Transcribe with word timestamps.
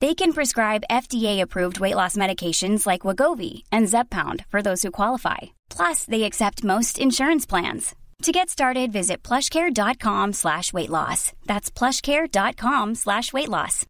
They 0.00 0.14
can 0.14 0.32
prescribe 0.32 0.84
FDA-approved 0.90 1.80
weight 1.80 1.96
loss 1.96 2.16
medications 2.16 2.86
like 2.86 3.02
Wagovi 3.02 3.64
and 3.70 3.88
Zepbound 3.88 4.44
for 4.46 4.62
those 4.62 4.82
who 4.82 4.90
qualify. 4.90 5.38
Plus, 5.76 6.04
they 6.06 6.22
accept 6.22 6.64
most 6.64 6.98
insurance 6.98 7.46
plans. 7.46 7.94
To 8.22 8.32
get 8.32 8.48
started, 8.50 8.92
visit 8.92 9.22
plushcare.com 9.28 10.32
slash 10.32 10.72
weight 10.72 10.90
loss. 10.90 11.32
That's 11.46 11.70
plushcare.com 11.70 12.94
slash 12.94 13.32
weight 13.32 13.48
loss. 13.48 13.86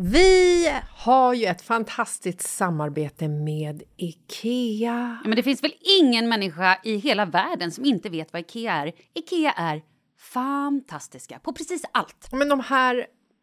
Vi 0.00 0.70
har 0.90 1.34
ju 1.34 1.46
ett 1.46 1.62
fantastiskt 1.62 2.40
samarbete 2.40 3.28
med 3.28 3.82
IKEA. 3.96 5.18
Ja, 5.22 5.28
men 5.28 5.36
det 5.36 5.42
finns 5.42 5.62
väl 5.62 5.72
ingen 6.00 6.28
människa 6.28 6.78
i 6.84 6.96
hela 6.96 7.24
världen 7.24 7.72
som 7.72 7.84
inte 7.84 8.08
vet 8.08 8.32
vad 8.32 8.40
Ikea 8.40 8.72
är. 8.72 8.92
Ikea 9.14 9.52
är 9.52 9.82
fantastiska 10.18 11.38
på 11.38 11.52
precis 11.52 11.82
allt. 11.92 12.28
Men 12.32 12.48
de 12.48 12.60
här, 12.60 13.06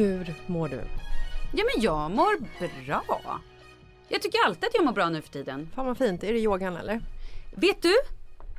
Hur 0.00 0.34
mår 0.46 0.68
du? 0.68 0.80
Ja 1.54 1.64
men 1.74 1.82
jag 1.84 2.10
mår 2.10 2.40
bra. 2.86 3.40
Jag 4.08 4.22
tycker 4.22 4.38
alltid 4.46 4.64
att 4.64 4.74
jag 4.74 4.84
mår 4.84 4.92
bra 4.92 5.08
nu 5.08 5.22
för 5.22 5.28
tiden. 5.32 5.70
Fan 5.74 5.86
vad 5.86 5.98
fint. 5.98 6.24
Är 6.24 6.32
det 6.32 6.38
yogan 6.38 6.76
eller? 6.76 7.00
Vet 7.56 7.82
du? 7.82 7.94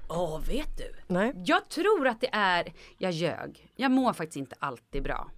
Åh, 0.10 0.42
vet 0.42 0.78
du? 0.78 0.94
Nej. 1.08 1.34
Jag 1.46 1.70
tror 1.70 2.08
att 2.08 2.22
det 2.22 2.30
är... 2.32 2.74
Jag 2.98 3.12
ljög. 3.12 3.72
Jag 3.76 3.92
mår 3.92 4.14
faktiskt 4.14 4.38
inte 4.38 4.56
alltid 4.60 5.04
bra. 5.04 5.32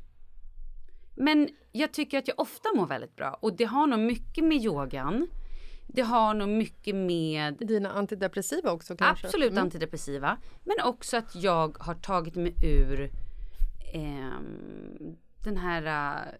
Men 1.16 1.50
jag 1.72 1.92
tycker 1.94 2.18
att 2.18 2.28
jag 2.28 2.40
ofta 2.40 2.69
mår 2.75 2.88
väldigt 2.88 3.16
bra. 3.16 3.38
Och 3.42 3.56
det 3.58 3.66
har 3.66 3.88
nog 3.88 4.00
mycket 4.00 4.44
med 4.44 4.58
yogan. 4.58 5.28
Det 5.88 6.02
har 6.02 6.34
nog 6.34 6.50
mycket 6.50 6.96
med 6.96 7.58
Dina 7.59 7.92
antidepressiva 7.92 8.72
också 8.72 8.96
kanske? 8.96 9.28
absolut 9.28 9.52
Mm. 9.52 9.63
antidepressiva. 9.63 10.38
Men 10.63 10.75
också 10.86 11.18
att 11.18 11.36
jag 11.36 11.78
har 11.80 11.96
tagit 11.96 12.36
mig 12.36 12.53
ur 12.63 13.09
ehm, 13.94 15.16
den 15.44 15.58
här 15.58 15.84
äh, 16.18 16.34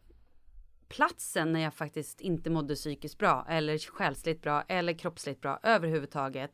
platsen 0.90 1.54
när 1.54 1.60
jag 1.60 1.74
faktiskt 1.74 2.22
inte 2.22 2.50
mådde 2.50 2.76
psykiskt 2.76 3.18
bra 3.18 3.46
eller 3.50 3.78
själsligt 3.78 4.42
bra 4.42 4.64
eller 4.68 4.94
kroppsligt 4.94 5.42
bra 5.42 5.60
överhuvudtaget. 5.64 6.52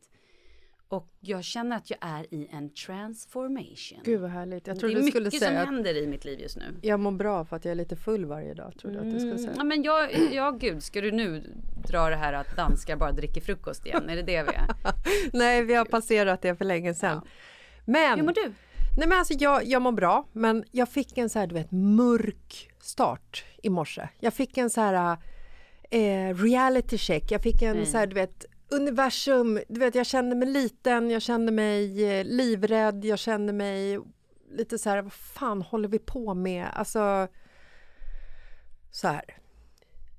Och 0.88 1.08
jag 1.20 1.44
känner 1.44 1.76
att 1.76 1.90
jag 1.90 1.98
är 2.02 2.34
i 2.34 2.48
en 2.52 2.74
transformation. 2.74 3.98
Gud 4.04 4.20
vad 4.20 4.30
härligt. 4.30 4.66
Jag 4.66 4.76
det 4.76 4.80
trodde 4.80 4.94
är 4.94 5.02
du 5.02 5.10
skulle 5.10 5.24
mycket 5.24 5.40
som 5.40 5.48
säga 5.48 5.60
att 5.60 5.66
händer 5.66 5.96
i 5.96 6.06
mitt 6.06 6.24
liv 6.24 6.40
just 6.40 6.56
nu. 6.56 6.64
jag 6.82 7.00
mår 7.00 7.12
bra 7.12 7.44
för 7.44 7.56
att 7.56 7.64
jag 7.64 7.72
är 7.72 7.76
lite 7.76 7.96
full 7.96 8.24
varje 8.24 8.54
dag. 8.54 8.72
Trodde 8.78 8.96
jag 8.96 9.06
att 9.06 9.12
du 9.12 9.18
skulle 9.18 9.32
Mm, 9.32 9.44
säga. 9.44 9.54
ja 9.56 9.64
men 9.64 9.82
jag, 9.82 10.10
ja 10.32 10.50
gud, 10.50 10.82
ska 10.82 11.00
du 11.00 11.12
nu 11.12 11.54
dra 11.88 12.08
det 12.10 12.16
här 12.16 12.32
att 12.32 12.56
danskar 12.56 12.96
bara 12.96 13.12
dricker 13.12 13.40
frukost 13.40 13.86
igen? 13.86 14.08
Är 14.10 14.16
det 14.16 14.22
det 14.22 14.42
vi 14.42 14.54
är? 14.54 14.68
Nej, 15.32 15.64
vi 15.64 15.74
har 15.74 15.84
passerat 15.84 16.42
det 16.42 16.56
för 16.56 16.64
länge 16.64 16.94
sedan. 16.94 17.20
Men, 17.84 18.18
Hur 18.18 18.24
mår 18.26 18.32
du? 18.32 18.52
Nej, 18.96 19.08
men 19.08 19.18
alltså, 19.18 19.34
jag, 19.34 19.64
jag 19.64 19.82
mår 19.82 19.92
bra, 19.92 20.28
men 20.32 20.64
jag 20.70 20.88
fick 20.88 21.18
en 21.18 21.30
så 21.30 21.38
här, 21.38 21.46
du 21.46 21.54
vet, 21.54 21.70
mörk 21.70 22.70
start 22.80 23.44
i 23.62 23.70
morse. 23.70 24.08
Jag 24.18 24.34
fick 24.34 24.58
en 24.58 24.70
så 24.70 24.80
här 24.80 25.16
eh, 25.90 26.34
reality 26.34 26.98
check. 26.98 27.30
Jag 27.30 27.42
fick 27.42 27.62
en 27.62 27.76
Nej. 27.76 27.86
så 27.86 27.98
här, 27.98 28.06
du 28.06 28.14
vet, 28.14 28.44
universum. 28.68 29.60
Du 29.68 29.80
vet, 29.80 29.94
jag 29.94 30.06
kände 30.06 30.36
mig 30.36 30.48
liten, 30.48 31.10
jag 31.10 31.22
kände 31.22 31.52
mig 31.52 32.04
eh, 32.04 32.24
livrädd, 32.24 33.04
jag 33.04 33.18
kände 33.18 33.52
mig 33.52 33.98
lite 34.50 34.78
så 34.78 34.90
här, 34.90 35.02
vad 35.02 35.12
fan 35.12 35.62
håller 35.62 35.88
vi 35.88 35.98
på 35.98 36.34
med? 36.34 36.68
Alltså, 36.72 37.28
så 38.90 39.08
här. 39.08 39.22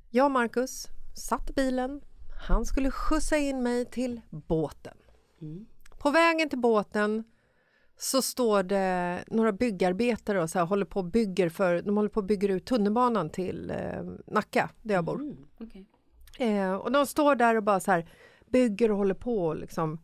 Jag 0.09 0.25
och 0.25 0.31
Marcus 0.31 0.87
satt 1.15 1.49
i 1.49 1.53
bilen. 1.53 2.01
Han 2.47 2.65
skulle 2.65 2.91
skjutsa 2.91 3.37
in 3.37 3.63
mig 3.63 3.85
till 3.85 4.21
båten. 4.29 4.97
På 5.97 6.11
vägen 6.11 6.49
till 6.49 6.59
båten 6.59 7.23
så 8.01 8.21
står 8.21 8.63
det 8.63 9.23
några 9.27 9.51
byggarbetare 9.51 10.41
och 10.41 10.49
så 10.49 10.59
här, 10.59 10.65
håller 10.65 10.85
på 10.85 10.99
och 10.99 11.05
bygger 11.05 11.49
för, 11.49 11.81
de 11.81 11.97
håller 11.97 12.09
på 12.09 12.19
och 12.19 12.25
bygger 12.25 12.49
ut 12.49 12.65
tunnelbanan 12.65 13.29
till 13.29 13.69
eh, 13.69 14.03
Nacka, 14.27 14.69
där 14.81 14.95
jag 14.95 15.05
bor. 15.05 15.15
Mm, 15.15 15.37
okej. 15.59 15.85
Eh, 16.39 16.73
och 16.73 16.91
de 16.91 17.05
står 17.05 17.35
där 17.35 17.55
och 17.55 17.63
bara 17.63 17.79
så 17.79 17.91
här 17.91 18.09
bygger 18.49 18.91
och 18.91 18.97
håller 18.97 19.13
på 19.13 19.45
och 19.45 19.55
liksom. 19.55 19.99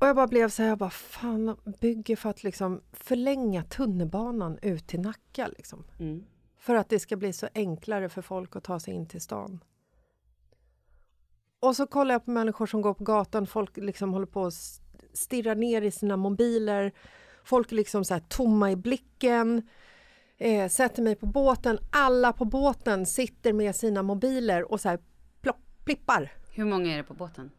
Och 0.00 0.06
jag 0.06 0.16
bara 0.16 0.26
blev 0.26 0.48
så 0.48 0.62
här, 0.62 0.68
jag 0.68 0.78
bara 0.78 0.90
fan 0.90 1.56
bygger 1.80 2.16
för 2.16 2.30
att 2.30 2.44
liksom 2.44 2.80
förlänga 2.92 3.62
tunnelbanan 3.62 4.58
ut 4.62 4.86
till 4.86 5.00
Nacka 5.00 5.48
liksom. 5.48 5.84
Mm. 5.98 6.24
För 6.58 6.74
att 6.74 6.88
det 6.88 6.98
ska 6.98 7.16
bli 7.16 7.32
så 7.32 7.48
enklare 7.54 8.08
för 8.08 8.22
folk 8.22 8.56
att 8.56 8.64
ta 8.64 8.80
sig 8.80 8.94
in 8.94 9.06
till 9.06 9.20
stan. 9.20 9.64
Och 11.60 11.76
så 11.76 11.86
kollar 11.86 12.14
jag 12.14 12.24
på 12.24 12.30
människor 12.30 12.66
som 12.66 12.82
går 12.82 12.94
på 12.94 13.04
gatan, 13.04 13.46
folk 13.46 13.76
liksom 13.76 14.12
håller 14.12 14.26
på 14.26 14.46
att 14.46 14.54
stirra 15.16 15.54
ner 15.54 15.82
i 15.82 15.90
sina 15.90 16.16
mobiler. 16.16 16.92
Folk 17.44 17.72
är 17.72 17.76
liksom 17.76 18.04
så 18.04 18.14
här 18.14 18.20
tomma 18.20 18.70
i 18.70 18.76
blicken. 18.76 19.68
Eh, 20.38 20.68
sätter 20.68 21.02
mig 21.02 21.14
på 21.14 21.26
båten, 21.26 21.78
alla 21.90 22.32
på 22.32 22.44
båten 22.44 23.06
sitter 23.06 23.52
med 23.52 23.76
sina 23.76 24.02
mobiler 24.02 24.72
och 24.72 24.80
så 24.80 24.88
här 24.88 24.98
plopp, 25.40 25.60
plippar. 25.84 26.32
Hur 26.50 26.64
många 26.64 26.92
är 26.92 26.96
det 26.96 27.02
på 27.02 27.14
båten? 27.14 27.50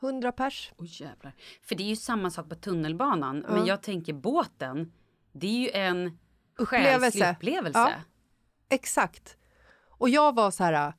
100 0.00 0.32
pers. 0.32 0.72
Oj 0.76 0.88
jävlar. 1.02 1.32
För 1.62 1.74
det 1.74 1.82
är 1.82 1.88
ju 1.88 1.96
samma 1.96 2.30
sak 2.30 2.48
på 2.48 2.54
tunnelbanan. 2.54 3.44
Men 3.48 3.66
jag 3.66 3.82
tänker 3.82 4.12
båten. 4.12 4.92
Det 5.32 5.46
är 5.46 5.60
ju 5.60 5.70
en 5.70 6.18
själslig 6.56 6.92
Upplevelse. 6.92 7.32
upplevelse. 7.32 7.78
Ja. 7.78 7.92
Exakt. 8.68 9.36
Och 9.98 10.08
jag 10.08 10.34
var 10.34 10.50
så 10.50 10.64
här, 10.64 10.92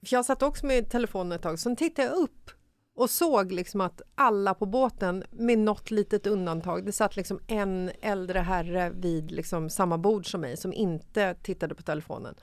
jag 0.00 0.24
satt 0.24 0.42
också 0.42 0.66
med 0.66 0.90
telefonen 0.90 1.32
ett 1.32 1.42
tag, 1.42 1.58
så 1.58 1.76
tittade 1.76 2.08
jag 2.08 2.16
upp 2.16 2.50
och 2.98 3.10
såg 3.10 3.52
liksom 3.52 3.80
att 3.80 4.02
alla 4.14 4.54
på 4.54 4.66
båten, 4.66 5.24
med 5.30 5.58
något 5.58 5.90
litet 5.90 6.26
undantag, 6.26 6.86
det 6.86 6.92
satt 6.92 7.16
liksom 7.16 7.40
en 7.46 7.90
äldre 8.00 8.38
herre 8.38 8.90
vid 8.90 9.30
liksom 9.30 9.70
samma 9.70 9.98
bord 9.98 10.30
som 10.30 10.40
mig 10.40 10.56
som 10.56 10.72
inte 10.72 11.34
tittade 11.34 11.74
på 11.74 11.82
telefonen. 11.82 12.34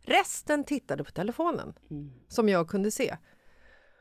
Resten 0.00 0.64
tittade 0.64 1.04
på 1.04 1.10
telefonen, 1.10 1.74
som 2.28 2.48
jag 2.48 2.68
kunde 2.68 2.90
se. 2.90 3.16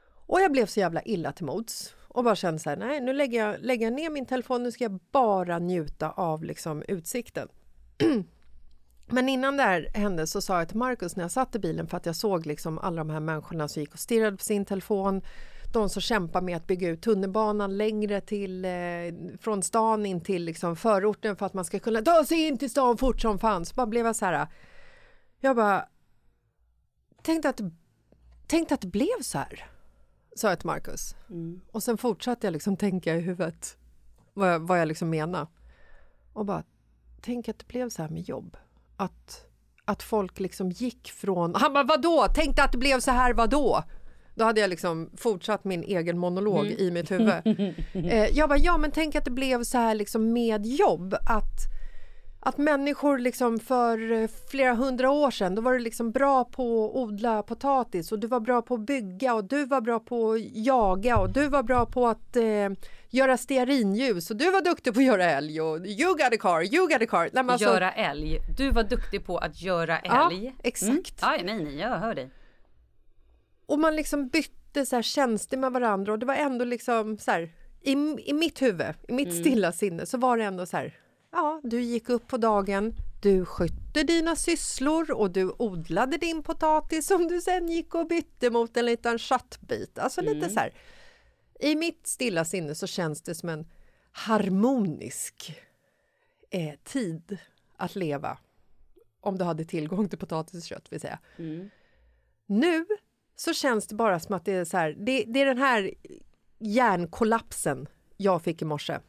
Och 0.08 0.42
jag 0.42 0.52
blev 0.52 0.66
så 0.66 0.80
jävla 0.80 1.02
illa 1.02 1.32
till 1.32 1.46
mods 1.46 1.96
och 2.08 2.24
bara 2.24 2.36
kände 2.36 2.60
så 2.60 2.70
här, 2.70 2.78
nej 2.78 3.02
nu 3.02 3.14
lägger 3.14 3.46
jag, 3.46 3.62
lägger 3.62 3.86
jag 3.86 3.94
ner 3.94 4.10
min 4.10 4.26
telefon, 4.26 4.64
nu 4.64 4.72
ska 4.72 4.84
jag 4.84 5.00
bara 5.12 5.60
njuta 5.60 6.12
av 6.12 6.44
liksom 6.44 6.84
utsikten. 6.88 7.48
Men 9.08 9.30
innan 9.30 9.58
det 9.58 9.64
här 9.64 9.90
hände 9.94 10.28
så 10.28 10.42
sa 10.42 10.60
jag 10.60 10.68
till 10.68 10.78
Markus 10.78 11.16
när 11.16 11.24
jag 11.24 11.32
satt 11.32 11.56
i 11.56 11.60
bilen 11.60 11.88
för 11.88 11.98
att 11.98 12.06
jag 12.06 12.16
såg 12.16 12.46
liksom 12.46 12.80
alla 12.80 12.98
de 12.98 13.10
här 13.10 13.20
människorna 13.20 13.68
som 13.68 13.82
gick 13.82 13.94
och 13.94 14.00
stirrade 14.00 14.38
på 14.38 14.44
sin 14.44 14.66
telefon. 14.66 15.22
De 15.76 15.90
som 15.90 16.02
kämpar 16.02 16.42
med 16.42 16.58
att 16.58 16.68
bygga 16.68 16.90
ut 16.90 17.02
tunnelbanan 17.02 17.78
längre 17.78 18.22
till, 18.22 18.66
eh, 18.66 18.72
från 19.40 19.64
stan 19.64 20.06
in 20.06 20.22
till 20.22 20.44
liksom 20.44 20.76
förorten 20.76 21.36
för 21.36 21.46
att 21.46 21.54
man 21.54 21.66
ska 21.66 21.80
kunna 21.80 22.02
ta 22.02 22.26
sig 22.26 22.48
in 22.48 22.58
till 22.58 22.70
stan 22.70 22.98
fort 22.98 23.22
som 23.22 23.40
fanns. 23.40 23.76
Bara 23.76 23.86
blev 23.86 24.06
jag 24.06 24.16
så 24.16 24.26
här. 24.26 24.48
Jag 25.40 25.56
bara 25.56 25.88
tänkte 27.22 27.50
att, 27.50 27.62
tänkte 28.48 28.74
att 28.74 28.82
det 28.82 28.88
blev 28.88 29.22
så 29.22 29.38
här, 29.38 29.66
sa 30.36 30.50
jag 30.50 30.60
till 30.60 30.68
Markus. 30.68 31.16
Och 31.72 31.84
sen 31.84 31.98
fortsatte 31.98 32.48
jag 32.48 32.52
liksom 32.52 32.78
tänka 32.78 33.16
i 33.16 33.20
huvudet 33.20 33.78
vad 34.34 34.54
jag, 34.54 34.60
vad 34.60 34.80
jag 34.80 34.88
liksom 34.88 35.10
menar. 35.10 35.48
Och 36.34 36.46
bara, 36.46 36.64
tänk 37.22 37.50
att 37.50 37.60
det 37.60 37.68
blev 37.68 37.90
så 37.90 38.02
här 38.02 38.10
med 38.10 38.22
jobb. 38.22 38.58
Att, 38.98 39.46
att 39.86 40.04
folk 40.04 40.40
liksom 40.40 40.72
gick 40.72 41.12
från... 41.12 41.56
Han 41.56 41.74
bara, 41.74 41.84
vadå? 41.84 42.28
Tänkte 42.36 42.64
att 42.64 42.72
det 42.72 42.78
blev 42.78 43.00
så 43.00 43.12
här, 43.12 43.34
vadå? 43.34 43.84
Då 44.36 44.46
hade 44.46 44.62
jag 44.62 44.70
liksom 44.70 45.10
fortsatt 45.18 45.64
min 45.64 45.84
egen 45.84 46.18
monolog 46.18 46.66
i 46.66 46.92
mitt 46.92 47.12
huvud. 47.12 47.34
Eh, 47.94 48.38
jag 48.38 48.50
bara, 48.50 48.58
ja 48.60 48.78
men 48.78 48.92
tänk 48.92 49.16
att 49.16 49.26
det 49.26 49.32
blev 49.32 49.64
så 49.64 49.78
här 49.78 49.96
liksom 49.96 50.34
med 50.34 50.66
jobb. 50.66 51.14
Att, 51.14 51.60
att 52.40 52.58
människor 52.58 53.18
liksom 53.18 53.60
för 53.60 54.12
eh, 54.12 54.28
flera 54.52 54.74
hundra 54.74 55.12
år 55.12 55.32
sedan, 55.32 55.56
då 55.56 55.62
var 55.62 55.74
du 55.74 55.80
liksom 55.80 56.12
bra 56.12 56.44
på 56.46 56.86
att 56.86 56.96
odla 56.96 57.44
potatis 57.44 58.12
och 58.12 58.20
du 58.20 58.28
var 58.28 58.40
bra 58.40 58.62
på 58.62 58.74
att 58.74 58.80
bygga 58.86 59.34
och 59.34 59.44
du 59.44 59.66
var 59.66 59.82
bra 59.82 60.00
på 60.00 60.32
att 60.32 60.40
jaga 60.54 61.18
och 61.18 61.30
du 61.30 61.48
var 61.48 61.64
bra 61.64 61.86
på 61.86 62.08
att 62.08 62.36
eh, 62.36 62.44
göra 63.10 63.38
stearinljus 63.38 64.32
och 64.32 64.38
du 64.38 64.52
var 64.52 64.62
duktig 64.62 64.94
på 64.94 65.00
att 65.00 65.06
göra 65.06 65.26
älg 65.26 65.62
och 65.62 65.78
you 65.86 66.12
got 66.12 66.34
a 66.34 66.38
car, 66.40 66.74
you 66.76 66.88
got 66.88 67.02
a 67.02 67.06
car. 67.10 67.30
Nej, 67.34 67.44
alltså- 67.48 67.68
Göra 67.70 67.92
älg. 67.92 68.40
Du 68.58 68.72
var 68.72 68.84
duktig 68.84 69.26
på 69.26 69.38
att 69.38 69.62
göra 69.62 70.00
Ja, 70.04 70.30
älg. 70.32 70.56
exakt. 70.64 71.24
Mm. 71.24 71.36
Ja, 71.38 71.42
nej, 71.46 71.64
nej, 71.64 71.80
jag 71.80 71.90
hör 71.98 72.16
dig. 72.16 72.30
Och 73.66 73.80
man 73.80 73.96
liksom 73.96 74.28
bytte 74.28 74.86
så 74.86 74.96
här 74.96 75.04
tjänster 75.04 75.58
med 75.58 75.72
varandra 75.72 76.14
och 76.14 76.20
det 76.20 76.26
var 76.26 76.36
ändå 76.36 76.66
liksom 76.66 77.18
så 77.18 77.32
här, 77.32 77.54
i, 77.82 77.92
i 78.26 78.34
mitt 78.34 78.62
huvud, 78.62 78.94
i 79.08 79.14
mitt 79.14 79.36
stilla 79.36 79.72
sinne 79.72 80.06
så 80.06 80.18
var 80.18 80.38
det 80.38 80.44
ändå 80.44 80.66
så 80.66 80.78
här, 80.78 81.00
ja, 81.32 81.62
du 81.64 81.82
gick 81.82 82.10
upp 82.10 82.28
på 82.28 82.38
dagen, 82.38 82.94
du 83.22 83.46
skötte 83.46 84.04
dina 84.04 84.36
sysslor 84.36 85.12
och 85.12 85.32
du 85.32 85.56
odlade 85.58 86.18
din 86.18 86.44
potatis 86.44 87.08
som 87.08 87.28
du 87.28 87.42
sen 87.42 87.68
gick 87.68 87.96
och 87.96 88.08
bytte 88.08 88.50
mot 88.50 88.78
en 88.78 88.86
liten 88.86 89.18
köttbit. 89.18 90.00
Alltså 90.00 90.22
lite 90.22 90.50
så 90.50 90.60
här, 90.60 90.74
i 91.60 91.76
mitt 91.76 92.08
stilla 92.08 92.46
sinne 92.46 92.76
så 92.76 92.88
känns 92.88 93.22
det 93.22 93.36
som 93.36 93.50
en 93.50 93.68
harmonisk 94.12 95.62
eh, 96.52 96.74
tid 96.84 97.38
att 97.78 97.96
leva. 97.96 98.38
Om 99.22 99.38
du 99.38 99.44
hade 99.46 99.66
tillgång 99.66 100.10
till 100.10 100.20
potatis 100.20 100.64
och 100.64 100.68
kött 100.68 100.92
vill 100.92 101.00
säga. 101.02 101.20
Nu 102.46 102.86
så 103.36 103.54
känns 103.54 103.88
det 103.88 103.96
bara 103.96 104.20
som 104.20 104.36
att 104.36 104.46
det 104.46 104.54
är 104.54 104.66
så 104.66 104.78
här, 104.78 104.96
det, 104.98 105.24
det 105.28 105.42
är 105.42 105.46
den 105.46 105.58
här 105.58 105.92
hjärnkollapsen 106.60 107.88
jag 108.18 108.42
fick 108.42 108.62
i 108.62 108.66
morse. 108.66 109.00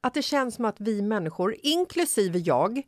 Att 0.00 0.14
det 0.14 0.22
känns 0.22 0.54
som 0.54 0.64
att 0.64 0.80
vi 0.80 1.02
människor, 1.02 1.56
inklusive 1.62 2.38
jag, 2.38 2.82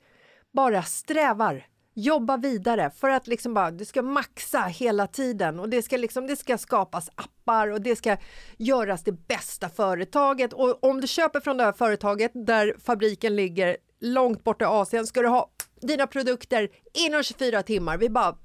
bara 0.53 0.83
strävar, 0.83 1.67
jobbar 1.95 2.39
vidare 2.39 2.91
för 2.91 3.09
att 3.09 3.27
liksom 3.27 3.55
bara, 3.55 3.71
det 3.71 3.85
ska 3.85 4.03
maxa 4.03 4.61
hela 4.61 5.07
tiden 5.07 5.61
och 5.61 5.69
det 5.69 5.83
ska, 5.83 5.97
liksom, 5.97 6.27
det 6.27 6.37
ska 6.37 6.59
skapas 6.59 7.11
appar 7.15 7.69
och 7.69 7.81
det 7.81 7.97
ska 7.97 8.17
göras 8.57 9.05
det 9.05 9.13
bästa 9.13 9.69
företaget. 9.69 10.53
Och 10.53 10.85
om 10.85 11.01
du 11.01 11.07
köper 11.07 11.41
från 11.41 11.57
det 11.57 11.65
här 11.65 11.73
företaget 11.73 12.33
där 12.35 12.75
fabriken 12.85 13.37
ligger 13.37 13.77
långt 14.01 14.45
borta 14.45 14.65
i 14.65 14.69
Asien 14.69 15.07
ska 15.07 15.23
du 15.23 15.29
ha 15.29 15.51
dina 15.81 16.07
produkter 16.07 16.69
inom 17.07 17.23
24 17.23 17.63
timmar. 17.63 17.99
Vi 17.99 18.09
bara 18.09 18.37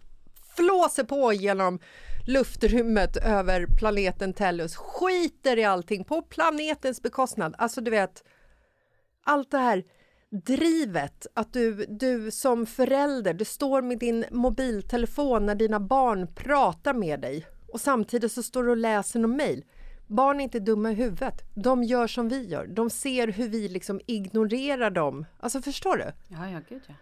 flåser 0.55 1.03
på 1.03 1.33
genom 1.33 1.79
luftrummet 2.29 3.17
över 3.17 3.65
planeten 3.65 4.33
Tellus, 4.33 4.75
skiter 4.75 5.57
i 5.57 5.63
allting 5.63 6.03
på 6.03 6.21
planetens 6.21 7.01
bekostnad. 7.01 7.55
Alltså 7.57 7.81
du 7.81 7.91
vet, 7.91 8.23
allt 9.23 9.51
det 9.51 9.57
här 9.57 9.83
drivet 10.45 11.27
att 11.33 11.53
du, 11.53 11.85
du 11.85 12.31
som 12.31 12.65
förälder, 12.65 13.33
du 13.33 13.45
står 13.45 13.81
med 13.81 13.99
din 13.99 14.25
mobiltelefon 14.31 15.45
när 15.45 15.55
dina 15.55 15.79
barn 15.79 16.27
pratar 16.35 16.93
med 16.93 17.21
dig 17.21 17.45
och 17.73 17.81
samtidigt 17.81 18.31
så 18.31 18.43
står 18.43 18.63
du 18.63 18.69
och 18.69 18.77
läser 18.77 19.19
någon 19.19 19.37
mejl. 19.37 19.65
Barn 20.07 20.39
är 20.39 20.43
inte 20.43 20.59
dumma 20.59 20.91
i 20.91 20.95
huvudet. 20.95 21.41
De 21.55 21.83
gör 21.83 22.07
som 22.07 22.29
vi 22.29 22.47
gör. 22.47 22.67
De 22.67 22.89
ser 22.89 23.27
hur 23.27 23.47
vi 23.47 23.67
liksom 23.67 24.01
ignorerar 24.05 24.89
dem. 24.89 25.25
Alltså 25.39 25.61
förstår 25.61 25.97
du? 25.97 26.11
Ja, 26.27 26.49
ja, 26.49 26.59
gud 26.69 26.81
ja. 26.87 26.93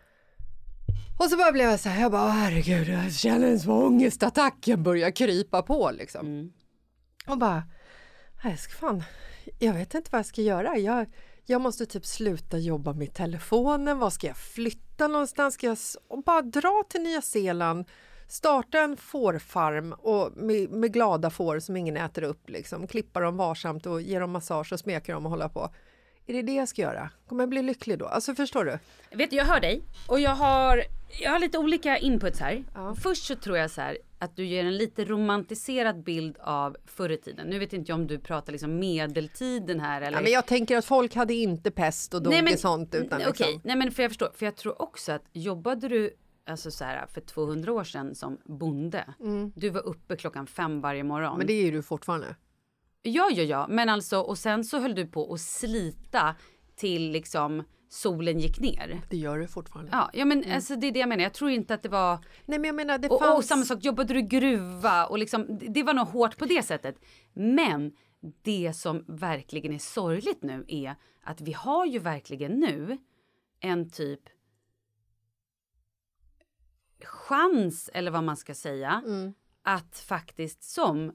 Och 1.19 1.25
så 1.29 1.37
bara 1.37 1.51
blev 1.51 1.69
jag 1.69 1.79
så 1.79 1.89
här, 1.89 2.01
jag 2.01 2.11
bara 2.11 2.23
"Åh, 2.25 2.31
herregud, 2.31 2.87
jag 2.87 3.13
känner 3.13 3.47
en 3.47 3.59
sån 3.59 3.83
ångestattack, 3.83 4.67
jag 4.67 4.79
börjar 4.79 5.11
krypa 5.11 5.61
på 5.61 5.91
liksom. 5.91 6.51
Och 7.27 7.37
bara, 7.37 7.63
"Nej, 8.43 8.53
jag 8.53 8.59
ska 8.59 8.73
fan, 8.73 9.03
jag 9.59 9.73
vet 9.73 9.93
inte 9.93 10.09
vad 10.11 10.19
jag 10.19 10.25
ska 10.25 10.41
göra. 10.41 10.77
Jag, 10.77 11.05
jag 11.45 11.61
måste 11.61 11.85
typ 11.85 12.05
sluta 12.05 12.57
jobba 12.57 12.93
med 12.93 13.13
telefonen, 13.13 13.99
vad 13.99 14.13
ska 14.13 14.27
jag 14.27 14.37
flytta 14.37 15.07
någonstans? 15.07 15.53
Ska 15.53 15.67
jag 15.67 15.77
och 16.07 16.23
bara 16.23 16.41
dra 16.41 16.83
till 16.89 17.01
Nya 17.01 17.21
Zeeland, 17.21 17.85
starta 18.27 18.79
en 18.79 18.97
fårfarm 18.97 19.93
och 19.93 20.31
med, 20.35 20.69
med 20.69 20.93
glada 20.93 21.29
får 21.29 21.59
som 21.59 21.77
ingen 21.77 21.97
äter 21.97 22.23
upp, 22.23 22.49
liksom. 22.49 22.87
klippa 22.87 23.19
dem 23.19 23.37
varsamt 23.37 23.85
och 23.85 24.01
ge 24.01 24.19
dem 24.19 24.31
massage 24.31 24.73
och 24.73 24.79
smeka 24.79 25.13
dem 25.13 25.25
och 25.25 25.31
hålla 25.31 25.49
på. 25.49 25.69
Är 26.29 26.33
det 26.33 26.41
det 26.41 26.53
jag 26.53 26.67
ska 26.67 26.81
göra? 26.81 27.09
Kommer 27.27 27.41
jag 27.41 27.49
bli 27.49 27.61
lycklig 27.61 27.99
då? 27.99 28.05
Alltså 28.05 28.35
förstår 28.35 28.65
du? 28.65 28.79
Vet 29.17 29.33
jag 29.33 29.45
hör 29.45 29.59
dig 29.59 29.81
och 30.07 30.19
jag 30.19 30.35
har, 30.35 30.83
jag 31.21 31.31
har 31.31 31.39
lite 31.39 31.57
olika 31.57 31.97
inputs 31.97 32.39
här. 32.39 32.63
Först 33.03 33.23
så 33.23 33.35
tror 33.35 33.57
jag 33.57 33.71
så 33.71 33.81
här 33.81 33.97
att 34.19 34.35
du 34.35 34.45
ger 34.45 34.65
en 34.65 34.77
lite 34.77 35.05
romantiserad 35.05 36.03
bild 36.03 36.37
av 36.39 36.77
förr 36.85 37.09
i 37.11 37.17
tiden. 37.17 37.47
Nu 37.47 37.59
vet 37.59 37.73
inte 37.73 37.91
jag 37.91 37.99
om 37.99 38.07
du 38.07 38.19
pratar 38.19 38.51
liksom 38.51 38.79
medeltiden 38.79 39.79
här 39.79 40.01
eller. 40.01 40.17
Ja, 40.17 40.21
men 40.21 40.31
jag 40.31 40.45
tänker 40.45 40.77
att 40.77 40.85
folk 40.85 41.15
hade 41.15 41.33
inte 41.33 41.71
pest 41.71 42.13
och 42.13 42.21
dog 42.23 42.33
Nej, 42.33 42.41
men- 42.41 42.53
i 42.53 42.57
sånt. 42.57 42.95
Utan 42.95 43.21
Okej, 43.21 43.27
liksom. 43.27 43.61
nej 43.63 43.75
men 43.75 43.91
för 43.91 44.03
jag 44.03 44.09
förstår, 44.11 44.29
för 44.35 44.45
jag 44.45 44.55
tror 44.55 44.81
också 44.81 45.11
att 45.11 45.23
jobbade 45.33 45.87
du 45.87 46.13
alltså 46.45 46.71
så 46.71 46.83
här 46.83 47.05
för 47.13 47.21
200 47.21 47.73
år 47.73 47.83
sedan 47.83 48.15
som 48.15 48.37
bonde. 48.45 49.05
Du 49.55 49.69
var 49.69 49.87
uppe 49.87 50.15
klockan 50.15 50.47
fem 50.47 50.81
varje 50.81 51.03
morgon. 51.03 51.27
Mm. 51.27 51.37
Men 51.37 51.47
det 51.47 51.53
är 51.53 51.63
ju 51.63 51.71
du 51.71 51.81
fortfarande. 51.81 52.35
Ja, 53.07 53.29
ja, 53.31 53.43
ja, 53.43 53.67
men 53.69 53.89
alltså 53.89 54.19
och 54.19 54.37
sen 54.37 54.63
så 54.63 54.79
höll 54.79 54.95
du 54.95 55.07
på 55.07 55.33
att 55.33 55.41
slita 55.41 56.35
till 56.75 57.11
liksom 57.11 57.63
solen 57.89 58.39
gick 58.39 58.59
ner. 58.59 59.01
Det 59.09 59.17
gör 59.17 59.37
du 59.39 59.47
fortfarande. 59.47 59.91
Ja, 59.91 60.09
ja 60.13 60.25
men 60.25 60.51
alltså 60.51 60.75
det 60.75 60.87
är 60.87 60.91
det 60.91 60.99
jag 60.99 61.09
menar. 61.09 61.23
Jag 61.23 61.33
tror 61.33 61.51
inte 61.51 61.73
att 61.73 61.83
det 61.83 61.89
var 61.89 62.17
Nej 62.45 62.59
men 62.59 62.63
jag 62.67 62.75
menar 62.75 62.97
det 62.97 63.09
och, 63.09 63.19
fanns... 63.19 63.37
och 63.37 63.43
samma 63.45 63.65
sak, 63.65 63.83
jobbade 63.83 64.13
du 64.13 64.19
i 64.19 64.23
gruva 64.23 65.05
och 65.05 65.17
liksom, 65.17 65.57
det- 65.59 65.67
det 65.67 65.83
var 65.83 65.93
nog 65.93 66.07
hårt 66.07 66.37
på 66.37 66.45
det 66.45 66.63
sättet. 66.63 66.95
Men 67.33 67.91
det 68.41 68.73
som 68.75 69.05
verkligen 69.07 69.73
är 69.73 69.79
sorgligt 69.79 70.43
nu 70.43 70.65
är 70.67 70.95
att 71.23 71.41
vi 71.41 71.53
har 71.53 71.85
ju 71.85 71.99
verkligen 71.99 72.59
nu 72.59 72.97
en 73.59 73.89
typ 73.89 74.21
chans, 77.03 77.89
eller 77.93 78.11
vad 78.11 78.23
man 78.23 78.37
ska 78.37 78.53
säga, 78.53 79.03
att 79.63 79.99
faktiskt 79.99 80.63
som 80.63 81.11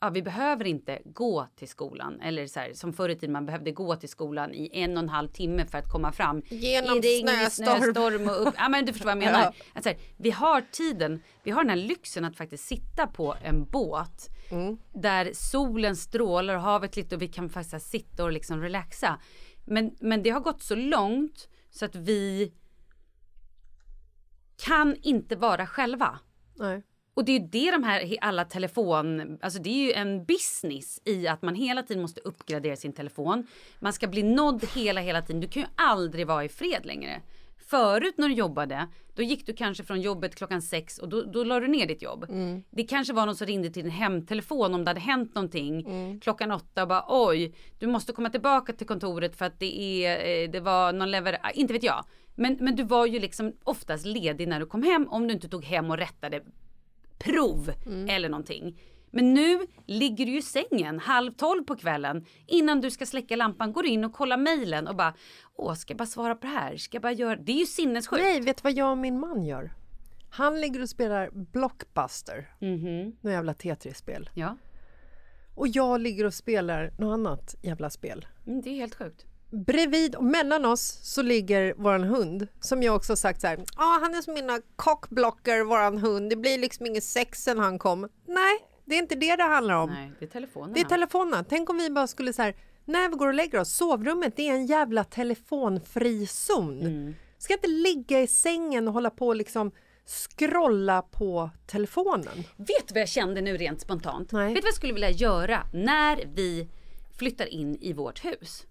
Ja, 0.00 0.10
vi 0.10 0.22
behöver 0.22 0.64
inte 0.64 1.02
gå 1.04 1.46
till 1.56 1.68
skolan. 1.68 2.20
Eller 2.20 2.46
så 2.46 2.60
här, 2.60 2.72
som 2.72 2.92
förr 2.92 3.08
i 3.08 3.14
tiden, 3.14 3.32
man 3.32 3.46
behövde 3.46 3.72
gå 3.72 3.96
till 3.96 4.08
skolan 4.08 4.54
i 4.54 4.70
en 4.72 4.96
och 4.96 5.02
en 5.02 5.08
halv 5.08 5.28
timme 5.28 5.66
för 5.66 5.78
att 5.78 5.88
komma 5.92 6.12
fram. 6.12 6.42
Genom 6.48 6.98
i 6.98 7.20
snöstorm. 7.20 7.80
snöstorm 7.80 8.28
och 8.28 8.48
upp. 8.48 8.54
Ja, 8.58 8.68
men 8.68 8.86
du 8.86 8.92
förstår 8.92 9.06
vad 9.06 9.16
jag 9.16 9.32
menar. 9.32 9.54
Ja. 9.74 9.80
Här, 9.84 9.98
vi 10.16 10.30
har 10.30 10.64
tiden, 10.72 11.22
vi 11.42 11.50
har 11.50 11.62
den 11.64 11.70
här 11.70 11.76
lyxen 11.76 12.24
att 12.24 12.36
faktiskt 12.36 12.64
sitta 12.64 13.06
på 13.06 13.34
en 13.42 13.64
båt. 13.64 14.28
Där 14.94 15.30
solen 15.34 15.96
strålar 15.96 16.54
och 16.54 16.62
havet 16.62 16.96
lite 16.96 17.14
och 17.14 17.22
vi 17.22 17.28
kan 17.28 17.50
faktiskt 17.50 17.72
här 17.72 17.80
sitta 17.80 18.24
och 18.24 18.32
liksom 18.32 18.60
relaxa. 18.60 19.20
Men, 19.64 19.96
men 20.00 20.22
det 20.22 20.30
har 20.30 20.40
gått 20.40 20.62
så 20.62 20.74
långt 20.74 21.48
så 21.70 21.84
att 21.84 21.94
vi 21.94 22.52
kan 24.56 24.96
inte 25.02 25.36
vara 25.36 25.66
själva. 25.66 26.18
Nej. 26.54 26.82
Och 27.18 27.24
det 27.24 27.32
är 27.32 27.40
ju 27.40 27.46
det 27.46 27.70
de 27.70 27.82
här 27.82 28.16
alla 28.20 28.44
telefon, 28.44 29.38
alltså 29.42 29.62
det 29.62 29.70
är 29.70 29.86
ju 29.86 29.92
en 29.92 30.24
business 30.24 31.00
i 31.04 31.28
att 31.28 31.42
man 31.42 31.54
hela 31.54 31.82
tiden 31.82 32.02
måste 32.02 32.20
uppgradera 32.20 32.76
sin 32.76 32.92
telefon. 32.92 33.46
Man 33.78 33.92
ska 33.92 34.06
bli 34.06 34.22
nådd 34.22 34.64
hela, 34.74 35.00
hela 35.00 35.22
tiden. 35.22 35.40
Du 35.40 35.48
kan 35.48 35.62
ju 35.62 35.68
aldrig 35.74 36.26
vara 36.26 36.44
i 36.44 36.48
fred 36.48 36.86
längre. 36.86 37.20
Förut 37.56 38.14
när 38.18 38.28
du 38.28 38.34
jobbade, 38.34 38.88
då 39.14 39.22
gick 39.22 39.46
du 39.46 39.52
kanske 39.52 39.84
från 39.84 40.00
jobbet 40.00 40.34
klockan 40.34 40.62
sex 40.62 40.98
och 40.98 41.08
då, 41.08 41.22
då 41.22 41.44
la 41.44 41.60
du 41.60 41.68
ner 41.68 41.86
ditt 41.86 42.02
jobb. 42.02 42.26
Det 42.70 42.82
kanske 42.84 43.12
var 43.12 43.26
någon 43.26 43.36
som 43.36 43.46
ringde 43.46 43.70
till 43.70 43.82
din 43.82 43.92
hemtelefon 43.92 44.74
om 44.74 44.84
det 44.84 44.90
hade 44.90 45.00
hänt 45.00 45.34
någonting 45.34 45.84
klockan 46.20 46.52
åtta 46.52 46.82
och 46.82 46.88
bara 46.88 47.04
oj, 47.08 47.54
du 47.78 47.86
måste 47.86 48.12
komma 48.12 48.30
tillbaka 48.30 48.72
till 48.72 48.86
kontoret 48.86 49.36
för 49.36 49.44
att 49.44 49.60
det 49.60 50.04
är, 50.04 50.42
eh, 50.44 50.50
det 50.50 50.60
var 50.60 50.92
någon 50.92 51.10
lever, 51.10 51.38
ah, 51.42 51.50
inte 51.50 51.72
vet 51.72 51.82
jag. 51.82 52.04
Men, 52.34 52.56
men 52.60 52.76
du 52.76 52.82
var 52.82 53.06
ju 53.06 53.18
liksom 53.18 53.52
oftast 53.64 54.06
ledig 54.06 54.48
när 54.48 54.60
du 54.60 54.66
kom 54.66 54.82
hem 54.82 55.08
om 55.08 55.28
du 55.28 55.34
inte 55.34 55.48
tog 55.48 55.64
hem 55.64 55.90
och 55.90 55.96
rättade 55.96 56.42
prov 57.18 57.72
eller 58.08 58.28
någonting. 58.28 58.80
Men 59.10 59.34
nu 59.34 59.58
ligger 59.86 60.26
du 60.26 60.32
ju 60.32 60.38
i 60.38 60.42
sängen 60.42 60.98
halv 60.98 61.32
tolv 61.32 61.64
på 61.64 61.76
kvällen 61.76 62.24
innan 62.46 62.80
du 62.80 62.90
ska 62.90 63.06
släcka 63.06 63.36
lampan, 63.36 63.72
går 63.72 63.86
in 63.86 64.04
och 64.04 64.12
kollar 64.12 64.36
mejlen 64.36 64.88
och 64.88 64.96
bara 64.96 65.14
åh, 65.56 65.74
ska 65.74 65.90
jag 65.92 65.98
bara 65.98 66.06
svara 66.06 66.34
på 66.34 66.46
det 66.46 66.52
här? 66.52 66.76
Ska 66.76 66.94
jag 66.96 67.02
bara 67.02 67.12
göra? 67.12 67.36
Det 67.36 67.52
är 67.52 67.56
ju 67.58 67.66
sinnessjukt. 67.66 68.22
Nej, 68.22 68.40
vet 68.40 68.56
du 68.56 68.60
vad 68.62 68.72
jag 68.72 68.90
och 68.90 68.98
min 68.98 69.20
man 69.20 69.44
gör? 69.44 69.72
Han 70.30 70.60
ligger 70.60 70.82
och 70.82 70.88
spelar 70.88 71.30
Blockbuster, 71.30 72.50
Mhm. 72.60 73.16
något 73.20 73.32
jävla 73.32 73.54
Tetris-spel. 73.54 74.30
Ja, 74.34 74.56
Och 75.54 75.68
jag 75.68 76.00
ligger 76.00 76.24
och 76.24 76.34
spelar 76.34 76.92
något 76.98 77.14
annat 77.14 77.54
jävla 77.62 77.90
spel. 77.90 78.26
mm, 78.46 78.60
det 78.62 78.70
är 78.70 78.74
helt 78.74 78.94
sjukt. 78.94 79.26
Bredvid 79.50 80.14
och 80.14 80.24
mellan 80.24 80.64
oss 80.64 80.98
så 81.02 81.22
ligger 81.22 81.74
våran 81.74 82.04
hund 82.04 82.48
som 82.60 82.82
jag 82.82 82.96
också 82.96 83.16
sagt 83.16 83.40
så 83.40 83.46
här. 83.46 83.64
Ja, 83.76 83.98
han 84.02 84.14
är 84.14 84.22
som 84.22 84.34
mina 84.34 84.60
cockblocker, 84.76 85.64
våran 85.64 85.98
hund. 85.98 86.30
Det 86.30 86.36
blir 86.36 86.58
liksom 86.58 86.86
inget 86.86 87.04
sex 87.04 87.42
sen 87.42 87.58
han 87.58 87.78
kom. 87.78 88.08
Nej, 88.26 88.58
det 88.84 88.94
är 88.94 88.98
inte 88.98 89.14
det 89.14 89.36
det 89.36 89.42
handlar 89.42 89.74
om. 89.74 89.90
Nej, 89.90 90.12
det 90.18 90.24
är 90.24 90.28
telefonen. 90.28 90.72
Det 90.74 90.80
är 90.80 90.84
telefonen. 90.84 91.44
Tänk 91.48 91.70
om 91.70 91.78
vi 91.78 91.90
bara 91.90 92.06
skulle 92.06 92.32
så 92.32 92.42
här. 92.42 92.56
När 92.84 93.08
vi 93.08 93.16
går 93.16 93.28
och 93.28 93.34
lägger 93.34 93.60
oss, 93.60 93.76
sovrummet 93.76 94.36
det 94.36 94.48
är 94.48 94.54
en 94.54 94.66
jävla 94.66 95.04
telefonfri 95.04 96.26
zon. 96.26 96.80
Mm. 96.80 97.14
Ska 97.38 97.54
inte 97.54 97.68
ligga 97.68 98.20
i 98.20 98.26
sängen 98.26 98.88
och 98.88 98.94
hålla 98.94 99.10
på 99.10 99.26
och 99.26 99.36
liksom 99.36 99.70
scrolla 100.06 101.02
på 101.02 101.50
telefonen. 101.66 102.44
Vet 102.56 102.88
du 102.88 102.94
vad 102.94 103.00
jag 103.00 103.08
kände 103.08 103.40
nu 103.40 103.56
rent 103.56 103.80
spontant? 103.80 104.32
Nej. 104.32 104.46
Vet 104.46 104.54
du 104.54 104.60
vad 104.60 104.68
jag 104.68 104.74
skulle 104.74 104.92
vilja 104.92 105.10
göra 105.10 105.66
när 105.72 106.24
vi 106.34 106.68
flyttar 107.18 107.46
in 107.46 107.76
i 107.80 107.92
vårt 107.92 108.24
hus? 108.24 108.66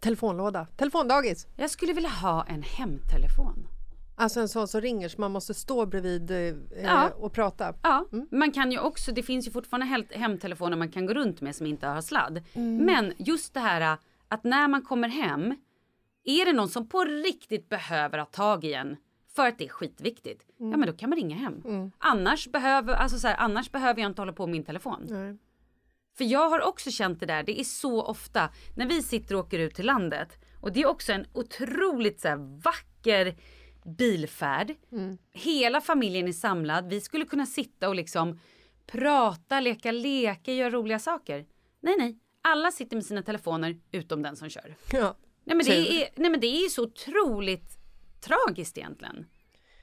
Telefonlåda, 0.00 0.66
telefondagis. 0.76 1.46
Jag 1.56 1.70
skulle 1.70 1.92
vilja 1.92 2.10
ha 2.10 2.44
en 2.48 2.62
hemtelefon. 2.62 3.68
Alltså 4.18 4.40
en 4.40 4.48
sån 4.48 4.68
som 4.68 4.80
ringer 4.80 5.08
så 5.08 5.20
man 5.20 5.32
måste 5.32 5.54
stå 5.54 5.86
bredvid 5.86 6.30
eh, 6.30 6.54
Ja. 6.84 7.10
och 7.16 7.32
prata. 7.32 7.74
Ja, 7.82 8.06
man 8.30 8.52
kan 8.52 8.72
ju 8.72 8.78
också, 8.78 9.12
det 9.12 9.22
finns 9.22 9.46
ju 9.46 9.50
fortfarande 9.50 9.86
helt- 9.86 10.12
hemtelefoner 10.14 10.76
man 10.76 10.88
kan 10.92 11.06
gå 11.06 11.14
runt 11.14 11.40
med 11.40 11.56
som 11.56 11.66
inte 11.66 11.86
har 11.86 12.00
sladd. 12.02 12.42
Men 12.54 13.12
just 13.18 13.54
det 13.54 13.60
här 13.60 13.80
äh, 13.80 13.98
att 14.28 14.44
när 14.44 14.68
man 14.68 14.82
kommer 14.82 15.08
hem, 15.08 15.54
är 16.24 16.44
det 16.44 16.52
någon 16.52 16.68
som 16.68 16.88
på 16.88 17.04
riktigt 17.04 17.68
behöver 17.68 18.18
ha 18.18 18.26
tag 18.26 18.64
i 18.64 18.72
en 18.74 18.96
för 19.36 19.46
att 19.48 19.58
det 19.58 19.64
är 19.64 19.68
skitviktigt, 19.68 20.42
ja 20.58 20.64
men 20.76 20.86
då 20.86 20.92
kan 20.92 21.10
man 21.10 21.16
ringa 21.18 21.36
hem. 21.36 21.62
Annars, 21.98 22.48
behöver, 22.48 22.94
alltså 22.94 23.18
så 23.18 23.28
här, 23.28 23.36
annars 23.38 23.72
behöver 23.72 24.00
jag 24.02 24.10
inte 24.10 24.20
hålla 24.20 24.32
på 24.32 24.46
med 24.46 24.52
min 24.52 24.64
telefon. 24.64 25.06
Nej. 25.10 25.36
För 26.16 26.24
jag 26.24 26.48
har 26.48 26.60
också 26.60 26.90
känt 26.90 27.20
det 27.20 27.26
där, 27.26 27.42
det 27.42 27.60
är 27.60 27.64
så 27.64 28.02
ofta 28.02 28.50
när 28.76 28.86
vi 28.86 29.02
sitter 29.02 29.34
och 29.34 29.40
åker 29.40 29.58
ut 29.58 29.74
till 29.74 29.86
landet 29.86 30.38
och 30.60 30.72
det 30.72 30.82
är 30.82 30.86
också 30.86 31.12
en 31.12 31.26
otroligt 31.32 32.20
så 32.20 32.28
här, 32.28 32.60
vacker 32.62 33.36
bilfärd. 33.98 34.74
Hela 35.32 35.80
familjen 35.80 36.28
är 36.28 36.32
samlad, 36.32 36.88
vi 36.88 37.00
skulle 37.00 37.24
kunna 37.24 37.46
sitta 37.46 37.88
och 37.88 37.94
liksom 37.94 38.40
prata, 38.86 39.60
leka 39.60 39.92
lekar, 39.92 40.52
göra 40.52 40.70
roliga 40.70 40.98
saker. 40.98 41.46
Nej, 41.80 41.94
nej, 41.98 42.18
alla 42.42 42.70
sitter 42.70 42.96
med 42.96 43.06
sina 43.06 43.22
telefoner 43.22 43.80
utom 43.92 44.22
den 44.22 44.36
som 44.36 44.48
kör. 44.48 44.74
Ja. 44.92 45.16
Nej 45.44 45.56
men, 45.56 45.66
Tur. 45.66 45.72
det 45.72 46.02
är, 46.02 46.08
nej 46.16 46.30
men 46.30 46.40
det 46.40 46.46
är 46.46 46.68
så 46.68 46.82
otroligt 46.82 47.78
tragiskt 48.20 48.78
egentligen. 48.78 49.26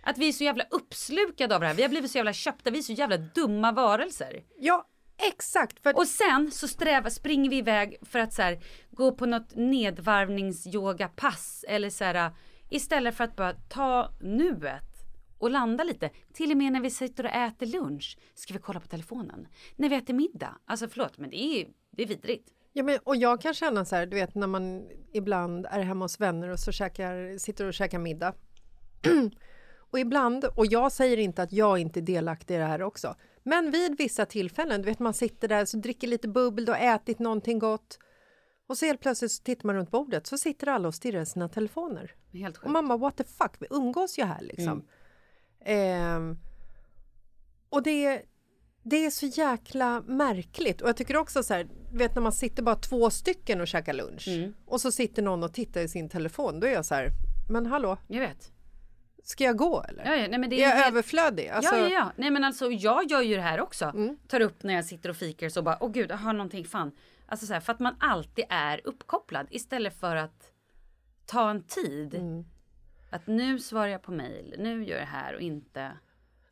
Att 0.04 0.18
vi 0.18 0.28
är 0.28 0.32
så 0.32 0.44
jävla 0.44 0.64
uppslukade 0.72 1.56
av 1.56 1.62
det 1.62 1.68
här. 1.68 1.74
Vi 1.74 1.82
har 1.82 1.90
blivit 1.90 2.12
så 2.12 2.18
jävla 2.18 2.34
köpta, 2.34 2.72
vi 2.72 2.78
är 2.78 2.84
så 2.84 2.94
jävla 2.94 3.18
dumma 3.18 3.72
varelser. 3.72 4.44
ja, 4.60 4.88
exakt. 5.18 5.80
För 5.80 5.98
Och 5.98 6.08
sen 6.08 6.52
så 6.52 6.68
sträva, 6.68 7.10
springer 7.10 7.50
vi 7.50 7.58
iväg 7.58 7.98
för 8.02 8.20
att 8.20 8.34
så 8.34 8.42
här, 8.42 8.64
gå 8.92 9.12
på 9.12 9.26
något 9.26 9.56
nedvarvningsyogapass 9.56 11.66
eller 11.68 11.90
så 11.90 12.04
här, 12.04 12.32
istället 12.70 13.16
för 13.16 13.24
att 13.24 13.36
bara 13.36 13.54
ta 13.54 14.12
nuet 14.22 14.84
och 15.38 15.52
landa 15.52 15.84
lite. 15.84 16.10
Till 16.34 16.52
och 16.52 16.58
med 16.58 16.72
när 16.72 16.82
vi 16.82 16.90
sitter 16.90 17.24
och 17.24 17.32
äter 17.32 17.66
lunch 17.66 18.18
ska 18.34 18.54
vi 18.54 18.60
kolla 18.60 18.80
på 18.80 18.88
telefonen. 18.88 19.48
När 19.76 19.90
vi 19.90 19.96
äter 19.96 20.14
middag. 20.14 20.58
Alltså 20.66 20.88
förlåt 20.88 21.18
men 21.18 21.30
det 21.30 21.44
är, 21.44 21.68
det 21.92 22.04
är 22.04 22.08
vidrigt. 22.08 22.50
ja, 22.74 22.84
men, 22.84 23.00
och 23.04 23.16
jag 23.16 23.42
kan 23.42 23.54
känna 23.54 23.86
så 23.86 23.96
här, 23.96 24.06
du 24.06 24.16
vet 24.16 24.36
när 24.36 24.48
man 24.48 24.88
ibland 25.14 25.66
är 25.66 25.80
hemma 25.80 26.06
hos 26.06 26.20
vänner 26.20 26.50
och 26.50 26.60
så 26.60 26.72
käkar, 26.72 27.38
sitter 27.38 27.66
och 27.66 27.74
käkar 27.74 28.00
middag. 28.00 28.34
och 29.92 30.00
ibland, 30.00 30.46
och 30.46 30.66
jag 30.66 30.92
säger 30.92 31.18
inte 31.18 31.44
att 31.44 31.54
jag 31.54 31.80
inte 31.80 32.00
är 32.00 32.02
delaktig 32.02 32.56
i 32.56 32.58
det 32.58 32.66
här 32.66 32.82
också, 32.82 33.16
men 33.44 33.72
vid 33.72 33.98
vissa 33.98 34.26
tillfällen, 34.26 34.82
du 34.82 34.86
vet 34.86 35.00
man 35.00 35.14
sitter 35.14 35.48
där 35.48 35.66
så 35.66 35.78
dricker 35.78 36.08
lite 36.08 36.28
bubbel, 36.28 36.68
har 36.68 36.96
ätit 36.96 37.20
någonting 37.20 37.60
gott 37.60 38.00
och 38.68 38.78
så 38.78 38.86
helt 38.86 39.02
plötsligt 39.02 39.32
så 39.32 39.44
tittar 39.44 39.68
man 39.68 39.76
runt 39.76 39.92
bordet 39.92 40.28
så 40.28 40.38
sitter 40.38 40.68
alla 40.68 40.88
och 40.88 40.96
stirrar 40.96 41.22
i 41.22 41.26
sina 41.26 41.50
telefoner. 41.50 42.12
Helt 42.34 42.58
sjukt. 42.58 42.66
Och 42.66 42.72
man 42.72 42.88
bara 42.88 42.98
what 42.98 43.18
the 43.18 43.24
fuck, 43.24 43.52
vi 43.60 43.68
umgås 43.70 44.20
ju 44.20 44.24
här 44.24 44.42
liksom. 44.42 44.88
Ehm, 45.66 46.38
och 47.70 47.84
det, 47.84 48.22
det 48.84 49.06
är 49.06 49.10
så 49.10 49.26
jäkla 49.26 50.02
märkligt. 50.02 50.82
Och 50.82 50.90
jag 50.90 50.98
tycker 50.98 51.18
också 51.18 51.44
så 51.44 51.54
här, 51.54 51.68
vet 51.92 52.16
när 52.16 52.22
man 52.22 52.32
sitter 52.32 52.64
bara 52.64 52.76
två 52.76 53.10
stycken 53.10 53.62
och 53.62 53.68
käkar 53.68 53.94
lunch 53.94 54.28
och 54.66 54.82
så 54.82 54.92
sitter 54.92 55.22
någon 55.22 55.44
och 55.44 55.54
tittar 55.54 55.82
i 55.82 55.88
sin 55.88 56.10
telefon, 56.10 56.60
då 56.60 56.68
är 56.68 56.72
jag 56.72 56.86
så 56.86 56.96
här, 56.96 57.12
men 57.50 57.66
hallå, 57.66 57.98
Jag 58.08 58.20
vet. 58.20 58.52
Ska 59.24 59.44
jag 59.44 59.58
gå 59.58 59.84
eller? 59.90 60.06
Ja, 60.06 60.16
ja, 60.16 60.28
nej, 60.28 60.40
men 60.40 60.50
det 60.50 60.56
är 60.56 60.70
jag 60.70 60.76
helt- 60.76 60.88
överflödig? 60.88 61.48
Alltså, 61.48 61.76
ja, 61.76 61.82
ja, 61.82 61.90
ja. 61.90 62.12
Nej 62.16 62.32
men 62.32 62.44
alltså 62.44 62.72
jag 62.72 63.12
gör 63.12 63.22
ju 63.22 63.36
det 63.36 63.42
här 63.42 63.62
också. 63.62 63.94
Tar 64.28 64.40
upp 64.40 64.64
när 64.64 64.74
jag 64.74 64.86
sitter 64.86 65.10
och 65.10 65.16
fikar 65.18 65.50
så 65.50 65.62
bara, 65.62 65.78
åh 65.84 65.92
gud, 65.92 66.12
jag 66.12 66.18
har 66.18 66.34
någonting, 66.34 66.66
fan. 66.66 66.92
Alltså 67.26 67.46
så 67.46 67.54
här, 67.54 67.60
för 67.60 67.74
att 67.74 67.80
man 67.80 67.96
alltid 68.00 68.46
är 68.50 68.82
uppkopplad 68.84 69.48
istället 69.50 70.00
för 70.00 70.16
att 70.16 70.52
ta 71.26 71.50
en 71.50 71.64
tid. 71.64 72.22
Att 73.10 73.28
nu 73.28 73.60
svarar 73.60 73.88
jag 73.88 74.02
på 74.02 74.12
mail, 74.12 74.56
nu 74.60 74.84
gör 74.86 74.98
jag 74.98 75.02
det 75.08 75.12
här 75.12 75.36
och 75.36 75.42
inte. 75.42 75.92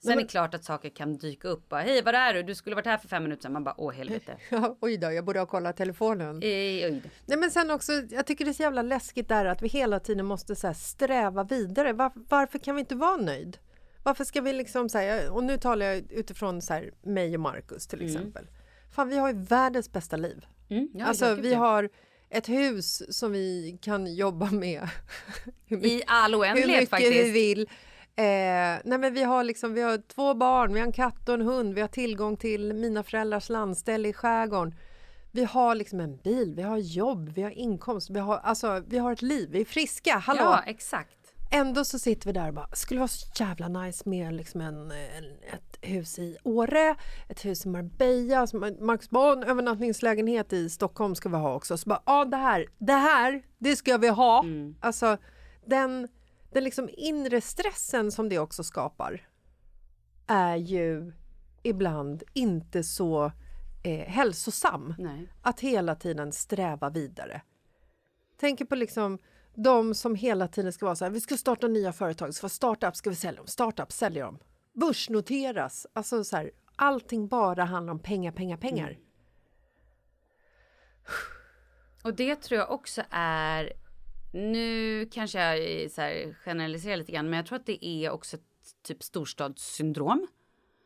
Sen 0.04 0.12
är 0.12 0.16
det 0.18 0.28
klart 0.28 0.54
att 0.54 0.64
saker 0.64 0.90
kan 0.90 1.18
dyka 1.18 1.48
upp. 1.48 1.70
Bara, 1.70 1.82
Hej, 1.82 2.02
var 2.02 2.14
är 2.14 2.34
du? 2.34 2.44
Du 2.44 2.56
skulle 2.56 2.76
varit 2.76 2.86
här 2.86 2.98
för 2.98 3.08
fem 3.08 3.24
minuter 3.24 3.42
sedan. 3.42 3.54
Man 3.54 3.64
bara, 3.64 3.76
åh 3.78 3.94
helvete. 3.94 4.38
Ja, 4.50 4.78
oj 4.82 4.98
då, 4.98 5.12
jag 5.12 5.26
borde 5.26 5.40
ha 5.40 5.46
kollat 5.46 5.78
telefonen. 5.78 6.36
Eh, 6.44 6.48
oj. 6.92 7.02
Nej 7.26 7.38
men 7.38 7.52
sen 7.52 7.72
också, 7.72 7.92
jag 8.10 8.26
tycker 8.26 8.46
det 8.46 8.52
är 8.52 8.54
så 8.54 8.64
jävla 8.64 8.82
läskigt 8.82 9.28
där 9.30 9.46
att 9.46 9.62
vi 9.62 9.68
hela 9.68 10.00
tiden 10.00 10.26
måste 10.26 10.56
så 10.56 10.74
sträva 10.74 11.44
vidare. 11.44 11.94
Var, 11.94 12.12
varför 12.16 12.60
kan 12.60 12.76
vi 12.76 12.80
inte 12.80 12.96
vara 12.96 13.18
nöjd? 13.18 13.58
Varför 14.04 14.24
ska 14.24 14.42
vi 14.42 14.54
liksom 14.54 14.90
säga, 14.90 15.32
och 15.32 15.44
nu 15.44 15.58
talar 15.58 15.86
jag 15.86 16.12
utifrån 16.12 16.62
så 16.62 16.74
här, 16.74 16.92
mig 17.02 17.34
och 17.36 17.42
Marcus 17.42 17.88
till 17.88 18.06
exempel. 18.06 18.48
Fan 18.96 19.10
vi 19.10 19.18
har 19.18 19.28
ju 19.34 19.38
världens 19.40 19.92
bästa 19.92 20.18
liv. 20.18 20.46
Mm, 20.70 20.90
ja, 20.94 21.06
alltså 21.06 21.36
vi 21.36 21.54
har 21.54 21.90
ett 22.30 22.50
hus 22.50 23.18
som 23.18 23.32
vi 23.32 23.78
kan 23.82 24.16
jobba 24.16 24.52
med. 24.52 24.90
hur 25.66 25.78
mycket- 25.78 25.92
I 25.92 26.04
all 26.08 26.34
hur 26.34 26.40
oändlighet 26.40 26.70
mycket 26.76 26.90
faktiskt. 26.90 27.14
vi 27.26 27.32
vill. 27.32 27.70
Eh, 28.16 28.82
nej 28.84 28.98
men 28.98 29.14
vi 29.14 29.24
har 29.24 29.44
liksom, 29.44 29.74
vi 29.74 29.82
har 29.82 29.98
två 29.98 30.34
barn, 30.34 30.74
vi 30.74 30.80
har 30.80 30.88
en 30.88 30.94
katt 30.94 31.30
och 31.30 31.36
en 31.36 31.42
hund, 31.42 31.74
vi 31.74 31.82
har 31.82 31.88
tillgång 31.88 32.38
till 32.38 32.74
mina 32.74 33.04
föräldrars 33.04 33.50
landställe 33.50 34.10
i 34.10 34.14
skärgården. 34.14 34.76
Vi 35.32 35.44
har 35.44 35.76
liksom 35.76 36.00
en 36.00 36.18
bil, 36.18 36.54
vi 36.56 36.62
har 36.62 36.78
jobb, 36.78 37.30
vi 37.30 37.42
har 37.42 37.50
inkomst, 37.52 38.10
vi 38.10 38.20
har, 38.20 38.38
alltså, 38.38 38.84
vi 38.88 38.98
har 38.98 39.12
ett 39.12 39.22
liv, 39.22 39.50
vi 39.52 39.62
är 39.62 39.66
friska, 39.66 40.18
hallå! 40.18 40.42
Ja, 40.42 40.64
exakt. 40.66 41.18
Ändå 41.54 41.86
så 41.86 42.00
sitter 42.00 42.26
vi 42.28 42.34
där 42.34 42.48
och 42.48 42.54
bara, 42.54 42.68
skulle 42.74 43.00
vara 43.00 43.08
så 43.08 43.44
jävla 43.44 43.68
nice 43.68 44.10
med 44.10 44.34
liksom 44.34 44.62
en, 44.62 44.92
en, 44.92 45.26
ett 45.54 45.78
hus 45.82 46.20
i 46.20 46.38
Åre, 46.44 46.96
ett 47.30 47.46
hus 47.46 47.66
i 47.66 47.70
Marbella, 47.70 48.40
alltså 48.40 48.58
Marcus 48.58 49.10
bara, 49.10 49.34
en 49.34 49.44
övernattningslägenhet 49.44 50.54
i 50.54 50.70
Stockholm 50.70 51.16
ska 51.16 51.30
vi 51.30 51.36
ha 51.36 51.54
också. 51.56 51.78
Så 51.78 51.90
bara, 51.90 52.02
ja 52.06 52.26
det 52.26 52.38
här, 52.38 52.66
det 52.78 52.94
här, 52.94 53.42
det 53.58 53.76
ska 53.76 53.98
vi 53.98 54.08
ha. 54.08 54.46
Alltså 54.80 55.18
den, 55.66 56.08
den 56.52 56.64
liksom 56.64 56.90
inre 56.98 57.42
stressen 57.42 58.12
som 58.12 58.30
det 58.30 58.40
också 58.40 58.64
skapar 58.64 59.28
är 60.28 60.56
ju 60.56 61.14
ibland 61.64 62.24
inte 62.34 62.84
så 62.84 63.32
eh, 63.84 64.08
hälsosam. 64.08 64.96
Nej. 64.98 65.34
Att 65.42 65.60
hela 65.60 65.96
tiden 65.96 66.32
sträva 66.32 66.90
vidare. 66.90 67.42
Tänker 68.40 68.66
på 68.66 68.76
liksom 68.76 69.20
de 69.56 69.96
som 69.96 70.16
hela 70.16 70.48
tiden 70.48 70.74
ska 70.74 70.86
vara 70.86 70.96
så 70.96 71.06
här, 71.06 71.12
vi 71.12 71.22
ska 71.22 71.38
starta 71.38 71.68
nya 71.68 71.94
företag, 71.94 72.34
ska 72.34 72.44
vara 72.44 72.50
startup, 72.50 72.96
ska 72.96 73.10
vi 73.10 73.16
sälja 73.16 73.38
dem, 73.38 73.48
startup, 73.48 73.92
sälja 73.92 74.26
dem. 74.26 74.40
Börsnoteras, 74.74 75.88
alltså 75.94 76.24
så 76.24 76.36
här, 76.36 76.52
allting 76.76 77.28
bara 77.28 77.64
handlar 77.64 77.94
om 77.94 78.00
pengar, 78.00 78.32
pengar, 78.32 78.58
pengar. 78.58 78.98
Och 82.04 82.16
det 82.16 82.36
tror 82.36 82.60
jag 82.60 82.72
också 82.72 83.04
är, 83.10 83.74
nu 84.32 85.06
kanske 85.12 85.40
jag 85.40 85.92
så 85.92 86.02
här 86.02 86.36
generaliserar 86.46 86.98
lite 86.98 87.12
grann, 87.12 87.30
men 87.30 87.38
jag 87.38 87.46
tror 87.46 87.60
att 87.60 87.66
det 87.66 87.86
är 87.86 88.10
också 88.10 88.36
ett 88.38 88.44
typ 88.84 89.04
storstadssyndrom. 89.04 90.28